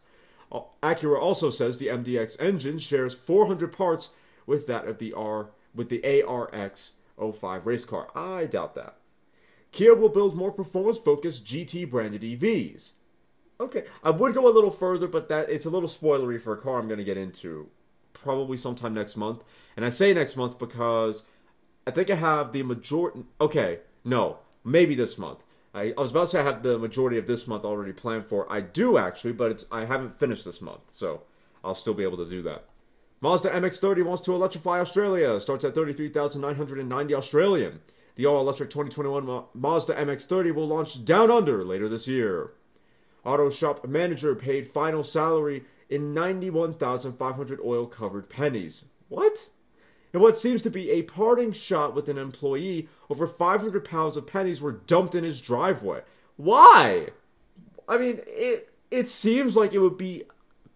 Acura 0.82 1.20
also 1.20 1.50
says 1.50 1.78
the 1.78 1.88
MDX 1.88 2.40
engine 2.40 2.78
shares 2.78 3.16
400 3.16 3.72
parts 3.72 4.10
with 4.46 4.68
that 4.68 4.88
of 4.88 4.98
the 4.98 5.14
R 5.14 5.50
with 5.74 5.90
the 5.90 6.02
ARX 6.04 6.92
05 7.18 7.66
race 7.66 7.86
car. 7.86 8.10
I 8.16 8.46
doubt 8.46 8.76
that. 8.76 8.98
Kia 9.72 9.96
will 9.96 10.10
build 10.10 10.36
more 10.36 10.52
performance-focused 10.52 11.46
GT 11.46 11.90
branded 11.90 12.22
EVs. 12.22 12.92
Okay, 13.60 13.86
I 14.04 14.12
would 14.12 14.36
go 14.36 14.48
a 14.48 14.54
little 14.54 14.70
further, 14.70 15.08
but 15.08 15.30
that 15.30 15.50
it's 15.50 15.66
a 15.66 15.70
little 15.70 15.90
spoilery 15.90 16.40
for 16.40 16.54
a 16.54 16.58
car 16.58 16.80
I'm 16.80 16.88
going 16.88 17.00
to 17.00 17.04
get 17.04 17.18
into 17.18 17.70
probably 18.14 18.58
sometime 18.58 18.94
next 18.94 19.18
month. 19.18 19.44
And 19.76 19.86
I 19.86 19.90
say 19.90 20.14
next 20.14 20.38
month 20.38 20.60
because 20.60 21.24
I 21.88 21.92
think 21.92 22.10
I 22.10 22.16
have 22.16 22.52
the 22.52 22.64
majority. 22.64 23.26
Okay, 23.42 23.80
no, 24.04 24.40
maybe 24.64 24.96
this 24.96 25.18
month. 25.18 25.40
I, 25.74 25.94
I 25.98 26.02
was 26.02 26.12
about 26.12 26.22
to 26.22 26.28
say 26.28 26.40
I 26.40 26.44
have 26.44 26.64
the 26.64 26.78
majority 26.78 27.18
of 27.18 27.28
this 27.28 27.48
month 27.48 27.66
already 27.66 27.94
planned 27.94 28.28
for. 28.28 28.52
I 28.52 28.62
do 28.62 28.98
actually, 28.98 29.34
but 29.34 29.52
it's 29.52 29.66
I 29.72 29.86
haven't 29.86 30.20
finished 30.20 30.46
this 30.46 30.62
month, 30.62 30.82
so 30.90 31.24
I'll 31.64 31.76
still 31.76 31.94
be 31.94 32.04
able 32.04 32.18
to 32.18 32.30
do 32.30 32.42
that. 32.44 32.66
Mazda 33.22 33.50
MX-30 33.52 34.04
wants 34.06 34.22
to 34.24 34.36
electrify 34.36 34.80
Australia. 34.80 35.40
Starts 35.40 35.64
at 35.64 35.74
33,990 35.74 37.16
Australian. 37.16 37.80
The 38.16 38.26
all 38.26 38.42
electric 38.42 38.70
2021 38.70 39.26
Ma- 39.26 39.46
Mazda 39.54 39.96
MX30 39.96 40.54
will 40.54 40.68
launch 40.68 41.04
down 41.06 41.32
under 41.32 41.64
later 41.64 41.88
this 41.90 42.08
year. 42.08 42.52
Auto 43.26 43.50
shop 43.50 43.88
manager 43.88 44.36
paid 44.36 44.68
final 44.68 45.04
salary 45.04 45.64
in 45.90 46.14
91,500 46.14 47.60
oil 47.64 47.88
covered 47.88 48.30
pennies. 48.30 48.86
What? 49.08 49.50
In 50.14 50.20
what 50.20 50.38
seems 50.38 50.62
to 50.62 50.70
be 50.70 50.92
a 50.92 51.02
parting 51.02 51.52
shot 51.52 51.96
with 51.96 52.08
an 52.08 52.20
employee, 52.20 52.88
over 53.10 53.26
500 53.26 53.84
pounds 53.84 54.16
of 54.16 54.28
pennies 54.28 54.62
were 54.62 54.72
dumped 54.72 55.16
in 55.16 55.24
his 55.24 55.42
driveway. 55.42 56.02
Why? 56.38 57.10
I 57.88 57.98
mean, 57.98 58.22
it 58.28 58.70
it 58.92 59.10
seems 59.10 59.58
like 59.58 59.74
it 59.74 59.80
would 59.80 59.98
be 59.98 60.24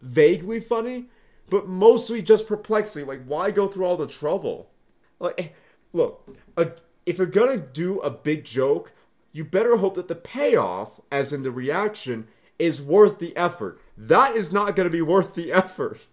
vaguely 0.01 0.59
funny, 0.59 1.05
but 1.49 1.67
mostly 1.67 2.21
just 2.21 2.47
perplexing. 2.47 3.05
Like, 3.05 3.23
why 3.25 3.51
go 3.51 3.67
through 3.67 3.85
all 3.85 3.97
the 3.97 4.07
trouble? 4.07 4.71
Like, 5.19 5.35
eh, 5.39 5.47
look, 5.93 6.27
a 6.57 6.71
if 7.05 7.19
you're 7.19 7.27
gonna 7.27 7.57
do 7.57 7.99
a 7.99 8.09
big 8.09 8.43
joke, 8.43 8.91
you 9.31 9.45
better 9.45 9.77
hope 9.77 9.95
that 9.95 10.07
the 10.07 10.15
payoff, 10.15 10.99
as 11.11 11.31
in 11.31 11.43
the 11.43 11.51
reaction, 11.51 12.27
is 12.57 12.81
worth 12.81 13.19
the 13.19 13.37
effort. 13.37 13.79
That 13.95 14.35
is 14.35 14.51
not 14.51 14.75
gonna 14.75 14.89
be 14.89 15.03
worth 15.03 15.35
the 15.35 15.51
effort. 15.63 16.07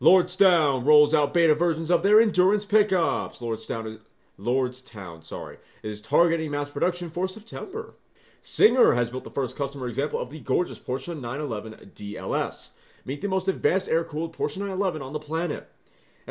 Lordstown 0.00 0.84
rolls 0.84 1.12
out 1.12 1.34
beta 1.34 1.56
versions 1.56 1.90
of 1.90 2.04
their 2.04 2.20
endurance 2.20 2.64
pickups. 2.64 3.40
Lordstown 3.40 3.94
is 3.94 3.98
Lordstown, 4.38 5.24
sorry, 5.24 5.56
is 5.82 6.00
targeting 6.00 6.52
mass 6.52 6.70
production 6.70 7.10
for 7.10 7.26
September. 7.26 7.94
Singer 8.40 8.94
has 8.94 9.10
built 9.10 9.24
the 9.24 9.30
first 9.30 9.56
customer 9.56 9.88
example 9.88 10.20
of 10.20 10.30
the 10.30 10.38
gorgeous 10.38 10.78
Porsche 10.78 11.20
911 11.20 11.90
DLS. 11.96 12.68
Meet 13.04 13.22
the 13.22 13.28
most 13.28 13.48
advanced 13.48 13.88
air-cooled 13.88 14.36
Porsche 14.36 14.58
911 14.58 15.02
on 15.02 15.12
the 15.12 15.18
planet. 15.18 15.68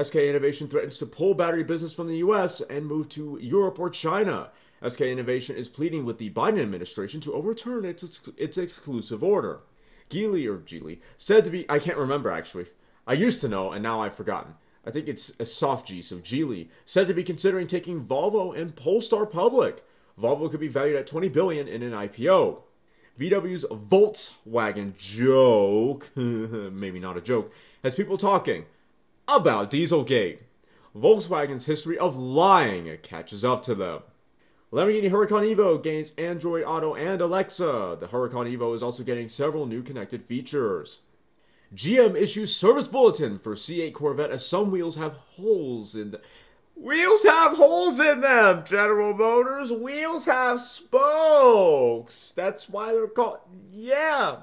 SK 0.01 0.15
Innovation 0.15 0.69
threatens 0.69 0.97
to 0.99 1.05
pull 1.05 1.33
battery 1.33 1.63
business 1.63 1.93
from 1.93 2.07
the 2.07 2.17
US 2.19 2.61
and 2.61 2.85
move 2.85 3.09
to 3.09 3.37
Europe 3.41 3.77
or 3.79 3.89
China. 3.89 4.51
SK 4.87 5.01
Innovation 5.01 5.57
is 5.57 5.67
pleading 5.67 6.05
with 6.05 6.19
the 6.19 6.29
Biden 6.29 6.61
administration 6.61 7.19
to 7.19 7.33
overturn 7.33 7.83
its, 7.83 8.21
its 8.37 8.57
exclusive 8.57 9.21
order. 9.21 9.59
Geely, 10.09 10.47
or 10.47 10.59
Geely, 10.59 10.99
said 11.17 11.43
to 11.43 11.51
be, 11.51 11.69
I 11.69 11.79
can't 11.79 11.97
remember 11.97 12.31
actually. 12.31 12.67
I 13.07 13.13
used 13.13 13.41
to 13.41 13.47
know 13.47 13.71
and 13.71 13.81
now 13.81 14.01
I've 14.01 14.15
forgotten. 14.15 14.55
I 14.85 14.91
think 14.91 15.07
it's 15.07 15.33
a 15.39 15.45
soft 15.45 15.87
G, 15.87 16.01
so 16.01 16.17
Geely, 16.17 16.67
said 16.85 17.07
to 17.07 17.13
be 17.13 17.23
considering 17.23 17.67
taking 17.67 18.03
Volvo 18.03 18.57
and 18.57 18.75
Polestar 18.75 19.25
public. 19.25 19.83
Volvo 20.21 20.49
could 20.51 20.59
be 20.59 20.67
valued 20.67 20.97
at 20.97 21.07
20 21.07 21.29
billion 21.29 21.67
in 21.67 21.83
an 21.83 21.91
IPO. 21.91 22.61
VW's 23.17 23.65
Volkswagen 23.65 24.95
joke, 24.97 26.09
maybe 26.15 26.99
not 26.99 27.17
a 27.17 27.21
joke, 27.21 27.51
has 27.83 27.95
people 27.95 28.17
talking 28.17 28.65
about 29.27 29.71
Dieselgate. 29.71 30.39
Volkswagen's 30.95 31.65
history 31.65 31.97
of 31.97 32.15
lying 32.15 32.97
catches 33.03 33.43
up 33.43 33.61
to 33.63 33.75
them. 33.75 34.01
Lamborghini 34.71 35.09
Huracan 35.09 35.55
Evo 35.55 35.81
gains 35.81 36.13
Android 36.17 36.63
Auto 36.63 36.93
and 36.93 37.21
Alexa. 37.21 37.97
The 37.99 38.07
Huracan 38.07 38.53
Evo 38.53 38.75
is 38.75 38.83
also 38.83 39.03
getting 39.03 39.27
several 39.27 39.65
new 39.65 39.81
connected 39.81 40.23
features. 40.23 40.99
GM 41.75 42.15
issues 42.15 42.55
service 42.55 42.87
bulletin 42.87 43.39
for 43.39 43.55
C8 43.55 43.93
Corvette 43.93 44.31
as 44.31 44.45
some 44.45 44.71
wheels 44.71 44.95
have 44.95 45.13
holes 45.13 45.95
in 45.95 46.11
them. 46.11 46.21
Wheels 46.75 47.23
have 47.23 47.57
holes 47.57 47.99
in 47.99 48.21
them, 48.21 48.63
General 48.63 49.13
Motors. 49.13 49.71
Wheels 49.71 50.25
have 50.25 50.61
spokes. 50.61 52.31
That's 52.31 52.69
why 52.69 52.93
they're 52.93 53.07
called. 53.07 53.39
Yeah. 53.71 54.41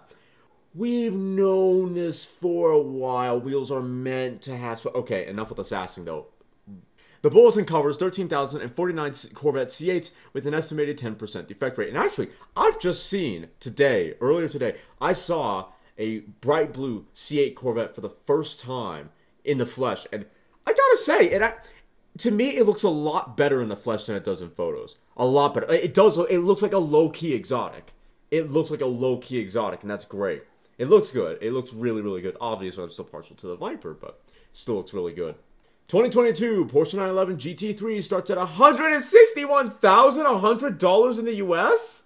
We've 0.75 1.15
known 1.15 1.95
this 1.95 2.25
for 2.25 2.73
a 2.73 2.81
while. 2.81 3.39
Wheels 3.39 3.71
are 3.71 3.81
meant 3.81 4.43
to 4.43 4.57
have. 4.57 4.85
Okay, 4.85 5.27
enough 5.27 5.49
with 5.49 5.59
the 5.59 5.65
sassing 5.65 6.05
though. 6.05 6.27
The 7.23 7.31
bulletin 7.31 7.65
covers 7.65 7.97
13,049 7.97 9.13
Corvette 9.33 9.69
C8s 9.69 10.13
with 10.35 10.45
an 10.45 10.53
estimated 10.53 10.99
10% 10.99 11.47
defect 11.47 11.79
rate. 11.79 11.89
And 11.89 11.97
actually, 11.97 12.29
I've 12.55 12.79
just 12.79 13.07
seen 13.09 13.49
today, 13.61 14.15
earlier 14.21 14.47
today, 14.47 14.77
I 15.01 15.15
saw 15.15 15.69
a 15.99 16.21
bright 16.21 16.73
blue 16.73 17.07
C8 17.15 17.55
Corvette 17.55 17.95
for 17.95 18.01
the 18.01 18.15
first 18.25 18.61
time 18.61 19.11
in 19.45 19.59
the 19.59 19.67
flesh. 19.67 20.07
And 20.13 20.27
I 20.67 20.73
gotta 20.73 20.97
say, 20.97 21.33
and 21.33 21.45
I, 21.45 21.55
to 22.19 22.31
me, 22.31 22.57
it 22.57 22.67
looks 22.67 22.83
a 22.83 22.89
lot 22.89 23.37
better 23.37 23.61
in 23.61 23.69
the 23.69 23.77
flesh 23.77 24.07
than 24.07 24.17
it 24.17 24.25
does 24.25 24.41
in 24.41 24.51
photos. 24.51 24.97
A 25.17 25.27
lot 25.27 25.55
better. 25.55 25.73
It 25.73 25.95
does. 25.95 26.19
It 26.19 26.39
looks 26.39 26.63
like 26.63 26.73
a 26.73 26.79
low 26.79 27.11
key 27.11 27.35
exotic. 27.35 27.93
It 28.31 28.51
looks 28.51 28.71
like 28.71 28.81
a 28.81 28.87
low 28.87 29.19
key 29.19 29.39
exotic, 29.39 29.83
and 29.83 29.91
that's 29.91 30.05
great. 30.05 30.45
It 30.77 30.89
looks 30.89 31.11
good. 31.11 31.39
It 31.41 31.53
looks 31.53 31.73
really, 31.73 32.03
really 32.03 32.21
good. 32.21 32.37
Obviously, 32.41 32.83
I'm 32.83 32.91
still 32.91 33.05
partial 33.05 33.37
to 33.37 33.47
the 33.47 33.57
Viper, 33.57 33.95
but 33.95 34.21
still 34.53 34.75
looks 34.77 34.93
really 34.93 35.13
good. 35.13 35.37
2022 35.89 36.67
Porsche 36.67 36.95
911 36.95 37.37
GT3 37.37 38.03
starts 38.03 38.31
at 38.31 38.39
$161,100 38.39 41.19
in 41.19 41.25
the 41.27 41.35
US? 41.35 42.05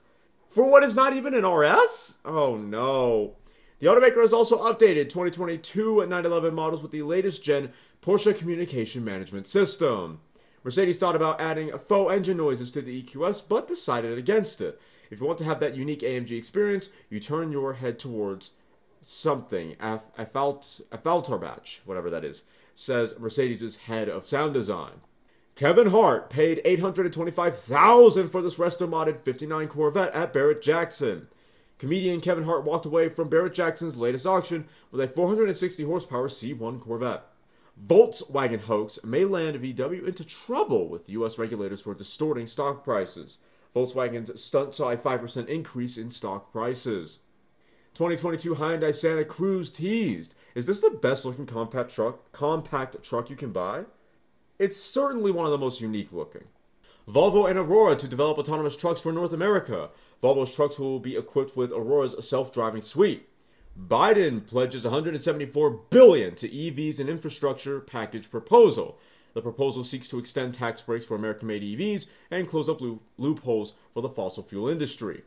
For 0.50 0.68
what 0.68 0.82
is 0.82 0.96
not 0.96 1.14
even 1.14 1.32
an 1.32 1.46
RS? 1.46 2.18
Oh 2.24 2.56
no. 2.56 3.36
The 3.80 3.86
automaker 3.86 4.22
has 4.22 4.32
also 4.32 4.58
updated 4.58 5.08
2022 5.08 6.06
911 6.06 6.54
models 6.54 6.82
with 6.82 6.90
the 6.90 7.02
latest 7.02 7.44
gen 7.44 7.72
Porsche 8.02 8.36
Communication 8.36 9.04
Management 9.04 9.46
System. 9.46 10.20
Mercedes 10.64 10.98
thought 10.98 11.14
about 11.14 11.40
adding 11.40 11.70
faux 11.78 12.12
engine 12.12 12.36
noises 12.36 12.72
to 12.72 12.82
the 12.82 13.02
EQS, 13.02 13.44
but 13.48 13.68
decided 13.68 14.18
against 14.18 14.60
it. 14.60 14.80
If 15.10 15.20
you 15.20 15.26
want 15.26 15.38
to 15.38 15.44
have 15.44 15.60
that 15.60 15.76
unique 15.76 16.00
AMG 16.00 16.32
experience, 16.32 16.90
you 17.08 17.20
turn 17.20 17.52
your 17.52 17.74
head 17.74 18.00
towards 18.00 18.50
something, 19.02 19.76
Affalterbach, 19.76 21.78
whatever 21.84 22.10
that 22.10 22.24
is, 22.24 22.42
says 22.74 23.14
Mercedes' 23.18 23.76
head 23.76 24.08
of 24.08 24.26
sound 24.26 24.52
design. 24.52 25.00
Kevin 25.54 25.88
Hart 25.88 26.30
paid 26.30 26.60
825000 26.64 28.28
for 28.28 28.42
this 28.42 28.56
resto 28.56 28.88
modded 28.88 29.22
59 29.22 29.68
Corvette 29.68 30.14
at 30.14 30.32
Barrett 30.32 30.62
Jackson. 30.62 31.28
Comedian 31.78 32.20
Kevin 32.20 32.44
Hart 32.44 32.64
walked 32.64 32.86
away 32.86 33.08
from 33.08 33.28
Barrett 33.28 33.54
Jackson's 33.54 33.98
latest 33.98 34.26
auction 34.26 34.66
with 34.90 35.00
a 35.00 35.06
460 35.06 35.84
horsepower 35.84 36.28
C1 36.28 36.80
Corvette. 36.80 37.24
Volkswagen 37.86 38.62
hoax 38.62 38.98
may 39.04 39.24
land 39.24 39.60
VW 39.60 40.06
into 40.06 40.24
trouble 40.24 40.88
with 40.88 41.08
US 41.10 41.38
regulators 41.38 41.80
for 41.80 41.94
distorting 41.94 42.48
stock 42.48 42.82
prices. 42.82 43.38
Volkswagen's 43.74 44.42
stunt 44.42 44.74
saw 44.74 44.90
a 44.90 44.96
5% 44.96 45.46
increase 45.46 45.96
in 45.96 46.10
stock 46.10 46.50
prices. 46.50 47.20
2022 47.94 48.56
Hyundai 48.56 48.94
Santa 48.94 49.24
Cruz 49.24 49.70
teased. 49.70 50.34
Is 50.54 50.66
this 50.66 50.80
the 50.80 50.90
best 50.90 51.24
looking 51.24 51.46
compact 51.46 51.94
truck 51.94 52.32
compact 52.32 53.02
truck 53.04 53.30
you 53.30 53.36
can 53.36 53.52
buy? 53.52 53.84
It's 54.58 54.80
certainly 54.80 55.30
one 55.30 55.46
of 55.46 55.52
the 55.52 55.58
most 55.58 55.80
unique 55.80 56.12
looking. 56.12 56.44
Volvo 57.08 57.48
and 57.48 57.58
Aurora 57.58 57.96
to 57.96 58.08
develop 58.08 58.38
autonomous 58.38 58.76
trucks 58.76 59.00
for 59.00 59.12
North 59.12 59.32
America. 59.32 59.90
Volvo's 60.22 60.54
trucks 60.54 60.78
will 60.78 60.98
be 60.98 61.16
equipped 61.16 61.56
with 61.56 61.72
Aurora's 61.72 62.16
self-driving 62.26 62.82
suite. 62.82 63.28
Biden 63.78 64.44
pledges 64.44 64.84
174 64.84 65.70
billion 65.90 66.34
to 66.34 66.48
EVs 66.48 66.98
and 66.98 67.08
infrastructure 67.08 67.78
package 67.80 68.30
proposal. 68.30 68.98
The 69.34 69.42
proposal 69.42 69.84
seeks 69.84 70.08
to 70.08 70.18
extend 70.18 70.54
tax 70.54 70.80
breaks 70.80 71.06
for 71.06 71.14
American-made 71.14 71.62
EVs 71.62 72.08
and 72.30 72.48
close 72.48 72.68
up 72.68 72.80
loopholes 73.16 73.74
for 73.94 74.00
the 74.00 74.08
fossil 74.08 74.42
fuel 74.42 74.68
industry. 74.68 75.22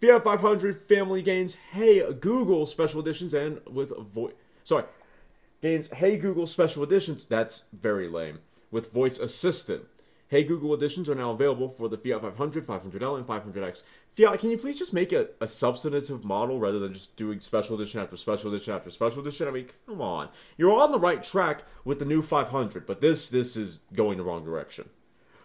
Fiat 0.00 0.24
500 0.24 0.78
family 0.78 1.20
gains 1.20 1.56
Hey 1.72 2.10
Google 2.14 2.64
special 2.64 3.00
editions 3.00 3.34
and 3.34 3.60
with 3.66 3.94
voice. 3.98 4.32
Sorry, 4.62 4.84
gains 5.60 5.88
Hey 5.88 6.16
Google 6.16 6.46
special 6.46 6.82
editions. 6.82 7.26
That's 7.26 7.64
very 7.72 8.08
lame. 8.08 8.38
With 8.70 8.92
voice 8.92 9.18
assistant. 9.18 9.84
Hey 10.28 10.42
Google 10.42 10.72
editions 10.72 11.08
are 11.10 11.14
now 11.14 11.32
available 11.32 11.68
for 11.68 11.86
the 11.86 11.98
Fiat 11.98 12.22
500, 12.22 12.66
500L, 12.66 13.18
and 13.18 13.26
500X. 13.26 13.82
Fiat, 14.16 14.40
can 14.40 14.50
you 14.50 14.56
please 14.56 14.78
just 14.78 14.94
make 14.94 15.12
a, 15.12 15.28
a 15.38 15.46
substantive 15.46 16.24
model 16.24 16.58
rather 16.58 16.78
than 16.78 16.94
just 16.94 17.14
doing 17.16 17.40
special 17.40 17.78
edition 17.78 18.00
after 18.00 18.16
special 18.16 18.52
edition 18.52 18.72
after 18.72 18.88
special 18.88 19.20
edition? 19.20 19.46
I 19.46 19.50
mean, 19.50 19.66
come 19.86 20.00
on. 20.00 20.30
You're 20.56 20.72
on 20.72 20.92
the 20.92 20.98
right 20.98 21.22
track 21.22 21.64
with 21.84 21.98
the 21.98 22.06
new 22.06 22.22
500, 22.22 22.86
but 22.86 23.02
this 23.02 23.28
this 23.28 23.54
is 23.54 23.80
going 23.92 24.16
the 24.16 24.24
wrong 24.24 24.44
direction. 24.44 24.88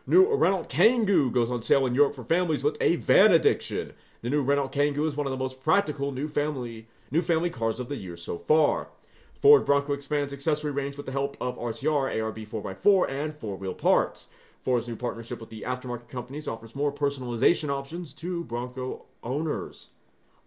New 0.07 0.33
Renault 0.33 0.69
Kangoo 0.69 1.31
goes 1.31 1.49
on 1.49 1.61
sale 1.61 1.85
in 1.85 1.93
Europe 1.93 2.15
for 2.15 2.23
families 2.23 2.63
with 2.63 2.77
a 2.79 2.95
van 2.95 3.33
addiction. 3.33 3.91
The 4.21 4.29
new 4.29 4.41
Renault 4.41 4.69
Kangoo 4.69 5.05
is 5.05 5.17
one 5.17 5.27
of 5.27 5.31
the 5.31 5.37
most 5.37 5.61
practical 5.61 6.13
new 6.13 6.29
family 6.29 6.87
new 7.11 7.21
family 7.21 7.49
cars 7.49 7.81
of 7.81 7.89
the 7.89 7.97
year 7.97 8.15
so 8.15 8.37
far. 8.37 8.87
Ford 9.41 9.65
Bronco 9.65 9.93
expands 9.93 10.33
accessory 10.33 10.71
range 10.71 10.97
with 10.97 11.05
the 11.05 11.11
help 11.11 11.37
of 11.39 11.57
RTR, 11.57 12.13
ARB 12.13 12.47
4x4, 12.47 13.09
and 13.09 13.33
four-wheel 13.33 13.73
parts. 13.73 14.27
Ford's 14.61 14.87
new 14.87 14.95
partnership 14.95 15.39
with 15.39 15.49
the 15.49 15.61
aftermarket 15.61 16.09
companies 16.09 16.47
offers 16.47 16.75
more 16.75 16.91
personalization 16.91 17.69
options 17.69 18.13
to 18.13 18.43
Bronco 18.43 19.05
owners. 19.23 19.89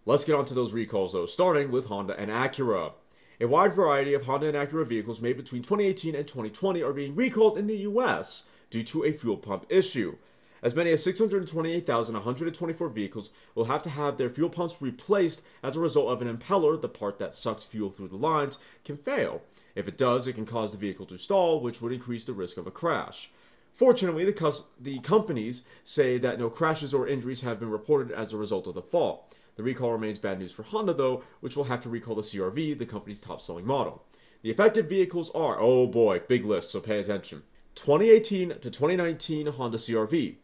Let's 0.05 0.23
get 0.23 0.35
on 0.35 0.45
to 0.45 0.53
those 0.53 0.73
recalls 0.73 1.13
though, 1.13 1.25
starting 1.25 1.71
with 1.71 1.87
Honda 1.87 2.19
and 2.19 2.29
Acura. 2.29 2.93
A 3.41 3.47
wide 3.47 3.73
variety 3.73 4.13
of 4.13 4.23
Honda 4.23 4.47
and 4.47 4.55
Acura 4.55 4.85
vehicles 4.85 5.21
made 5.21 5.37
between 5.37 5.63
2018 5.63 6.13
and 6.13 6.27
2020 6.27 6.83
are 6.83 6.93
being 6.93 7.15
recalled 7.15 7.57
in 7.57 7.67
the 7.67 7.77
US 7.77 8.43
due 8.69 8.83
to 8.83 9.03
a 9.03 9.11
fuel 9.11 9.37
pump 9.37 9.65
issue. 9.69 10.17
As 10.61 10.75
many 10.75 10.91
as 10.91 11.03
628,124 11.03 12.89
vehicles 12.89 13.31
will 13.53 13.65
have 13.65 13.81
to 13.81 13.89
have 13.89 14.17
their 14.17 14.29
fuel 14.29 14.49
pumps 14.49 14.81
replaced 14.81 15.41
as 15.61 15.75
a 15.75 15.79
result 15.79 16.09
of 16.09 16.21
an 16.21 16.37
impeller, 16.37 16.79
the 16.79 16.87
part 16.87 17.19
that 17.19 17.35
sucks 17.35 17.65
fuel 17.65 17.89
through 17.89 18.07
the 18.07 18.15
lines, 18.15 18.59
can 18.85 18.95
fail. 18.95 19.41
If 19.75 19.87
it 19.87 19.97
does, 19.97 20.25
it 20.25 20.33
can 20.33 20.45
cause 20.45 20.71
the 20.71 20.77
vehicle 20.77 21.05
to 21.07 21.17
stall, 21.17 21.59
which 21.59 21.81
would 21.81 21.91
increase 21.91 22.23
the 22.23 22.33
risk 22.33 22.57
of 22.57 22.65
a 22.65 22.71
crash. 22.71 23.29
Fortunately, 23.73 24.23
the, 24.23 24.33
cus- 24.33 24.65
the 24.79 24.99
companies 24.99 25.63
say 25.83 26.17
that 26.19 26.39
no 26.39 26.49
crashes 26.49 26.93
or 26.93 27.07
injuries 27.07 27.41
have 27.41 27.59
been 27.59 27.71
reported 27.71 28.11
as 28.11 28.31
a 28.31 28.37
result 28.37 28.67
of 28.67 28.75
the 28.75 28.81
fall. 28.81 29.29
The 29.55 29.63
recall 29.63 29.91
remains 29.91 30.19
bad 30.19 30.39
news 30.39 30.51
for 30.51 30.63
Honda, 30.63 30.93
though, 30.93 31.23
which 31.39 31.55
will 31.55 31.65
have 31.65 31.81
to 31.81 31.89
recall 31.89 32.15
the 32.15 32.21
CRV, 32.21 32.77
the 32.77 32.85
company's 32.85 33.19
top 33.19 33.41
selling 33.41 33.65
model. 33.65 34.03
The 34.41 34.51
affected 34.51 34.87
vehicles 34.87 35.31
are, 35.31 35.59
oh 35.59 35.87
boy, 35.87 36.21
big 36.27 36.43
list, 36.43 36.71
so 36.71 36.79
pay 36.79 36.99
attention. 36.99 37.43
2018 37.75 38.49
to 38.49 38.69
2019 38.69 39.47
Honda 39.47 39.77
CRV, 39.77 40.35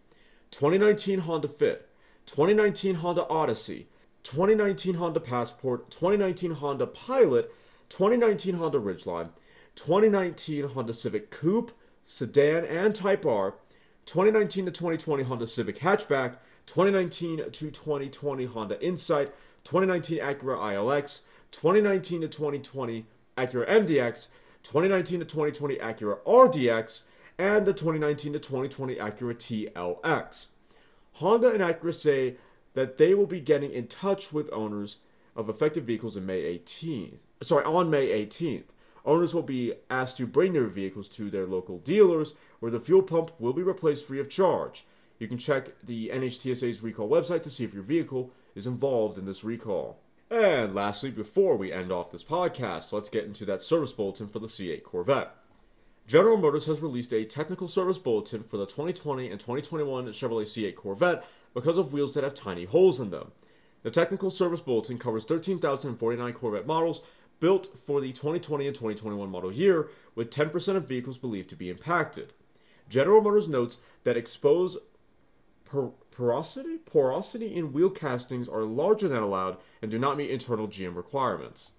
2019 0.52 1.20
Honda 1.20 1.48
Fit, 1.48 1.90
2019 2.26 2.96
Honda 2.96 3.28
Odyssey, 3.28 3.88
2019 4.24 4.96
Honda 4.96 5.20
Passport, 5.20 5.92
2019 5.92 6.52
Honda 6.52 6.88
Pilot, 6.88 7.54
2019 7.90 8.56
Honda 8.56 8.80
Ridgeline, 8.80 9.30
2019 9.76 10.70
Honda 10.70 10.94
Civic 10.94 11.30
Coupe, 11.30 11.72
Sedan, 12.10 12.66
and 12.66 12.96
Type 12.96 13.24
R, 13.24 13.54
2019 14.08 14.66
to 14.66 14.72
2020 14.72 15.24
Honda 15.26 15.46
Civic 15.46 15.78
Hatchback, 15.78 16.38
2019 16.66 17.38
to 17.38 17.52
2020 17.52 18.46
Honda 18.46 18.84
Insight, 18.84 19.32
2019 19.64 20.18
Acura 20.18 20.58
ILX, 20.58 21.22
2019 21.52 22.22
to 22.22 22.28
2020 22.28 23.06
Acura 23.38 23.70
MDX, 23.70 24.30
2019 24.64 25.20
to 25.20 25.26
2020 25.26 25.76
Acura 25.76 26.18
RDX, 26.26 27.04
and 27.38 27.68
the 27.68 27.74
2019 27.74 28.34
to 28.34 28.40
2020 28.40 28.96
Acura 28.96 29.36
TLX. 29.36 30.48
Honda 31.14 31.52
and 31.52 31.62
Acura 31.62 31.94
say 31.94 32.38
that 32.74 32.98
they 32.98 33.14
will 33.14 33.28
be 33.28 33.40
getting 33.40 33.72
in 33.72 33.86
touch 33.86 34.34
with 34.34 34.52
owners 34.52 34.98
of 35.36 35.48
affected 35.48 35.86
vehicles 35.86 36.18
in 36.18 36.26
May 36.26 36.42
18th. 36.58 37.20
Sorry, 37.44 37.64
on 37.66 37.92
May 37.92 38.08
18th. 38.26 38.64
Owners 39.06 39.34
will 39.34 39.44
be 39.44 39.74
asked 39.90 40.18
to 40.18 40.28
bring 40.28 40.54
their 40.54 40.68
vehicles 40.68 41.08
to 41.10 41.30
their 41.30 41.46
local 41.46 41.80
dealers 41.80 42.34
where 42.60 42.72
the 42.72 42.80
fuel 42.80 43.02
pump 43.02 43.32
will 43.40 43.54
be 43.54 43.64
replaced 43.64 44.06
free 44.06 44.20
of 44.20 44.30
charge. 44.30 44.86
You 45.20 45.28
can 45.28 45.38
check 45.38 45.72
the 45.84 46.10
NHTSA's 46.14 46.82
recall 46.82 47.10
website 47.10 47.42
to 47.44 47.50
see 47.50 47.64
if 47.64 47.74
your 47.74 47.84
vehicle 47.84 48.32
is 48.56 48.68
involved 48.68 49.18
in 49.18 49.26
this 49.26 49.44
recall. 49.44 50.00
And 50.32 50.76
lastly, 50.76 51.10
before 51.10 51.58
we 51.58 51.72
end 51.72 51.92
off 51.92 52.12
this 52.12 52.24
podcast, 52.24 52.94
let's 52.94 53.10
get 53.10 53.26
into 53.26 53.46
that 53.46 53.62
service 53.62 53.92
bulletin 53.92 54.28
for 54.28 54.40
the 54.40 54.48
C8 54.48 54.84
Corvette. 54.84 55.36
General 56.06 56.38
Motors 56.38 56.66
has 56.66 56.82
released 56.82 57.14
a 57.14 57.26
technical 57.26 57.68
service 57.68 57.98
bulletin 57.98 58.44
for 58.44 58.58
the 58.58 58.66
2020 58.66 59.30
and 59.30 59.40
2021 59.40 60.08
Chevrolet 60.08 60.44
C8 60.44 60.76
Corvette 60.76 61.24
because 61.54 61.78
of 61.78 61.94
wheels 61.94 62.14
that 62.14 62.24
have 62.24 62.34
tiny 62.34 62.66
holes 62.66 63.00
in 63.00 63.12
them. 63.12 63.32
The 63.84 63.92
technical 63.92 64.30
service 64.30 64.62
bulletin 64.62 64.98
covers 64.98 65.26
13,049 65.26 66.34
Corvette 66.34 66.68
models 66.68 67.02
built 67.40 67.78
for 67.78 68.02
the 68.02 68.12
2020 68.12 68.68
and 68.68 68.76
2021 68.76 69.30
model 69.30 69.52
year, 69.52 69.90
with 70.16 70.30
10% 70.30 70.76
of 70.76 70.88
vehicles 70.88 71.18
believed 71.18 71.50
to 71.50 71.56
be 71.56 71.70
impacted. 71.70 72.34
General 72.90 73.22
Motors 73.22 73.48
notes 73.48 73.78
that 74.04 74.18
exposed 74.18 74.78
por- 75.64 75.94
porosity, 76.12 76.78
porosity 76.78 77.56
in 77.56 77.72
wheel 77.72 77.90
castings 77.90 78.50
are 78.50 78.64
larger 78.64 79.08
than 79.08 79.24
allowed 79.24 79.58
and 79.82 79.92
do 79.92 80.00
not 80.00 80.18
meet 80.18 80.30
internal 80.30 80.68
GM 80.68 80.96
requirements. 80.96 81.72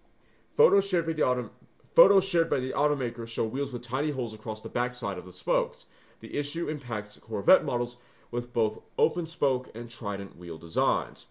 Photos 0.57 0.89
shared 0.89 1.07
by 1.07 1.13
the 1.13 1.51
Photos 1.95 2.25
shared 2.25 2.49
by 2.49 2.61
the 2.61 2.73
automaker 2.73 3.27
show 3.27 3.45
wheels 3.45 3.73
with 3.73 3.83
tiny 3.83 4.13
holes 4.13 4.33
across 4.33 4.63
the 4.63 4.69
backside 4.69 5.19
of 5.19 5.25
the 5.25 5.33
spokes. 5.33 5.87
The 6.21 6.39
issue 6.39 6.69
impacts 6.69 7.19
Corvette 7.19 7.65
models 7.65 7.97
with 8.31 8.53
both 8.53 8.79
open 8.97 9.27
spoke 9.27 9.71
and 9.75 9.91
trident 9.91 10.39
wheel 10.39 10.57
designs. 10.57 11.27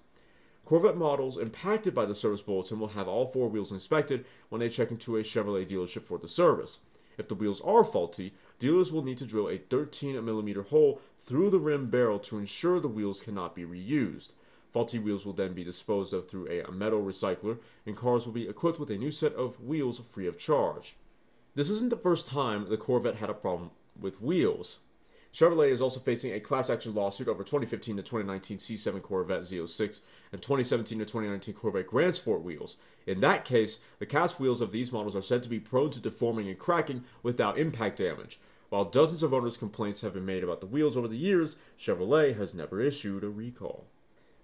Corvette 0.69 0.97
models 0.97 1.39
impacted 1.39 1.95
by 1.95 2.05
the 2.05 2.13
service 2.13 2.43
bulletin 2.43 2.79
will 2.79 2.89
have 2.89 3.07
all 3.07 3.25
four 3.25 3.49
wheels 3.49 3.71
inspected 3.71 4.23
when 4.49 4.59
they 4.59 4.69
check 4.69 4.91
into 4.91 5.17
a 5.17 5.23
Chevrolet 5.23 5.67
dealership 5.67 6.03
for 6.03 6.19
the 6.19 6.29
service. 6.29 6.81
If 7.17 7.27
the 7.27 7.33
wheels 7.33 7.59
are 7.61 7.83
faulty, 7.83 8.35
dealers 8.59 8.91
will 8.91 9.03
need 9.03 9.17
to 9.17 9.25
drill 9.25 9.49
a 9.49 9.57
13 9.57 10.23
millimeter 10.23 10.61
hole 10.61 11.01
through 11.17 11.49
the 11.49 11.57
rim 11.57 11.89
barrel 11.89 12.19
to 12.19 12.37
ensure 12.37 12.79
the 12.79 12.87
wheels 12.87 13.19
cannot 13.19 13.55
be 13.55 13.63
reused. 13.63 14.33
Faulty 14.71 14.99
wheels 14.99 15.25
will 15.25 15.33
then 15.33 15.53
be 15.53 15.63
disposed 15.63 16.13
of 16.13 16.29
through 16.29 16.47
a 16.47 16.71
metal 16.71 17.01
recycler, 17.01 17.57
and 17.87 17.97
cars 17.97 18.27
will 18.27 18.33
be 18.33 18.47
equipped 18.47 18.79
with 18.79 18.91
a 18.91 18.97
new 18.97 19.09
set 19.09 19.33
of 19.33 19.59
wheels 19.59 19.97
free 19.97 20.27
of 20.27 20.37
charge. 20.37 20.95
This 21.55 21.71
isn't 21.71 21.89
the 21.89 21.97
first 21.97 22.27
time 22.27 22.69
the 22.69 22.77
Corvette 22.77 23.15
had 23.15 23.31
a 23.31 23.33
problem 23.33 23.71
with 23.99 24.21
wheels. 24.21 24.77
Chevrolet 25.33 25.71
is 25.71 25.81
also 25.81 25.99
facing 25.99 26.33
a 26.33 26.39
class 26.39 26.69
action 26.69 26.93
lawsuit 26.95 27.27
over 27.27 27.43
2015 27.43 27.97
to 27.97 28.01
2019 28.01 28.57
C7 28.57 29.01
Corvette 29.01 29.43
Z06 29.43 29.99
and 30.31 30.41
2017 30.41 30.99
to 30.99 31.05
2019 31.05 31.53
Corvette 31.53 31.87
Grand 31.87 32.15
Sport 32.15 32.41
wheels. 32.41 32.77
In 33.05 33.21
that 33.21 33.45
case, 33.45 33.79
the 33.99 34.05
cast 34.05 34.39
wheels 34.39 34.59
of 34.59 34.71
these 34.71 34.91
models 34.91 35.15
are 35.15 35.21
said 35.21 35.43
to 35.43 35.49
be 35.49 35.59
prone 35.59 35.91
to 35.91 35.99
deforming 35.99 36.47
and 36.47 36.57
cracking 36.57 37.03
without 37.21 37.59
impact 37.59 37.97
damage. 37.97 38.39
While 38.69 38.85
dozens 38.85 39.23
of 39.23 39.33
owners' 39.33 39.57
complaints 39.57 40.01
have 40.01 40.13
been 40.13 40.25
made 40.25 40.43
about 40.43 40.61
the 40.61 40.67
wheels 40.67 40.97
over 40.97 41.07
the 41.07 41.17
years, 41.17 41.55
Chevrolet 41.77 42.35
has 42.37 42.53
never 42.53 42.79
issued 42.79 43.23
a 43.23 43.29
recall. 43.29 43.85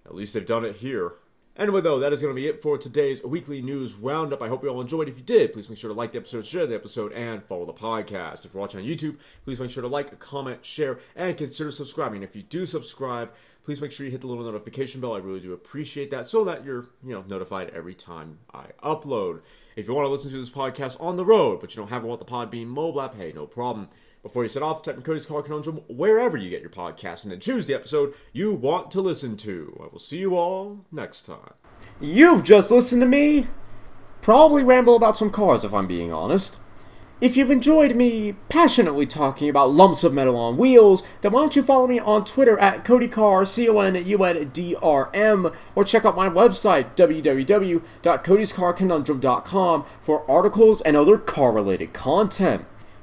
At 0.06 0.16
least 0.16 0.34
they've 0.34 0.46
done 0.46 0.66
it 0.66 0.78
here. 0.78 1.14
Anyway, 1.58 1.80
though, 1.80 2.00
that 2.00 2.12
is 2.12 2.22
going 2.22 2.36
to 2.36 2.42
be 2.42 2.48
it 2.48 2.62
for 2.62 2.78
today's 2.78 3.24
weekly 3.24 3.62
news 3.62 3.94
roundup. 3.94 4.42
I 4.42 4.50
hope 4.50 4.62
you 4.62 4.68
all 4.68 4.82
enjoyed. 4.82 5.08
If 5.08 5.18
you 5.18 5.24
did, 5.24 5.54
please 5.54 5.70
make 5.70 5.78
sure 5.78 5.88
to 5.88 5.94
like 5.94 6.12
the 6.12 6.18
episode, 6.18 6.46
share 6.46 6.68
the 6.68 6.76
episode, 6.76 7.14
and 7.14 7.42
follow 7.46 7.66
the 7.66 7.72
podcast. 7.72 8.44
If 8.44 8.54
you're 8.54 8.60
watching 8.60 8.82
on 8.82 8.86
YouTube, 8.86 9.16
please 9.46 9.58
make 9.58 9.72
sure 9.72 9.82
to 9.82 9.88
like, 9.88 10.20
comment, 10.20 10.66
share, 10.66 11.00
and 11.16 11.38
consider 11.38 11.72
subscribing. 11.72 12.24
If 12.24 12.36
you 12.36 12.44
do 12.44 12.66
subscribe, 12.66 13.32
please 13.64 13.80
make 13.80 13.94
sure 13.94 14.06
you 14.06 14.12
hit 14.12 14.20
the 14.20 14.28
little 14.28 14.44
notification 14.44 15.00
bell. 15.00 15.14
I 15.14 15.20
really 15.20 15.40
do 15.40 15.54
appreciate 15.54 16.12
that 16.12 16.28
so 16.28 16.44
that 16.44 16.66
you're, 16.66 16.88
you 17.02 17.14
know, 17.14 17.24
notified 17.26 17.70
every 17.70 17.96
time 17.96 18.40
I 18.54 18.66
upload. 18.84 19.40
If 19.78 19.88
you 19.88 19.94
want 19.94 20.08
to 20.08 20.12
listen 20.12 20.32
to 20.32 20.38
this 20.38 20.50
podcast 20.50 21.00
on 21.00 21.16
the 21.16 21.24
road, 21.24 21.62
but 21.62 21.74
you 21.74 21.82
don't 21.82 21.90
have 21.90 22.04
one 22.04 22.18
with 22.18 22.28
the 22.28 22.32
Podbean 22.32 22.68
mobile 22.68 23.00
app, 23.00 23.16
hey, 23.16 23.32
no 23.34 23.46
problem. 23.46 23.88
Before 24.26 24.42
you 24.42 24.50
set 24.50 24.64
off, 24.64 24.82
type 24.82 24.96
in 24.96 25.04
Cody's 25.04 25.28
Car 25.28 25.44
Conundrum 25.44 25.82
wherever 25.88 26.36
you 26.36 26.50
get 26.50 26.62
your 26.62 26.72
podcast 26.72 27.22
and 27.22 27.32
then 27.32 27.40
choose 27.40 27.68
the 27.68 27.76
episode 27.76 28.16
you 28.34 28.54
want 28.54 28.90
to 28.90 29.00
listen 29.00 29.38
to. 29.38 29.80
I 29.80 29.84
will 29.92 30.00
see 30.00 30.18
you 30.18 30.36
all 30.36 30.84
next 30.92 31.28
time. 31.28 31.54
You've 32.02 32.44
just 32.44 32.72
listened 32.72 33.04
to 33.04 33.06
me 33.06 33.46
probably 34.24 34.64
ramble 34.64 34.96
about 34.96 35.16
some 35.16 35.30
cars 35.30 35.64
if 35.64 35.76
I'm 35.76 35.86
being 35.86 36.12
honest. 36.12 36.60
If 37.22 37.38
you've 37.38 37.52
enjoyed 37.52 37.96
me 37.96 38.34
passionately 38.50 39.06
talking 39.06 39.48
about 39.48 39.72
lumps 39.72 40.04
of 40.04 40.12
metal 40.12 40.36
on 40.36 40.58
wheels, 40.58 41.04
then 41.22 41.32
why 41.32 41.42
don't 41.42 41.56
you 41.56 41.62
follow 41.62 41.86
me 41.86 42.00
on 42.00 42.26
Twitter 42.26 42.58
at 42.58 42.84
CodyCar, 42.84 43.48
C-O-N-U-N-D-R-M, 43.48 45.52
or 45.76 45.84
check 45.84 46.04
out 46.04 46.16
my 46.16 46.30
website, 46.30 46.96
www.codyscarconundrum.com, 46.96 49.86
for 50.02 50.32
articles 50.32 50.82
and 50.82 50.98
other 50.98 51.20
car-related 51.20 51.94
content. 51.94 52.66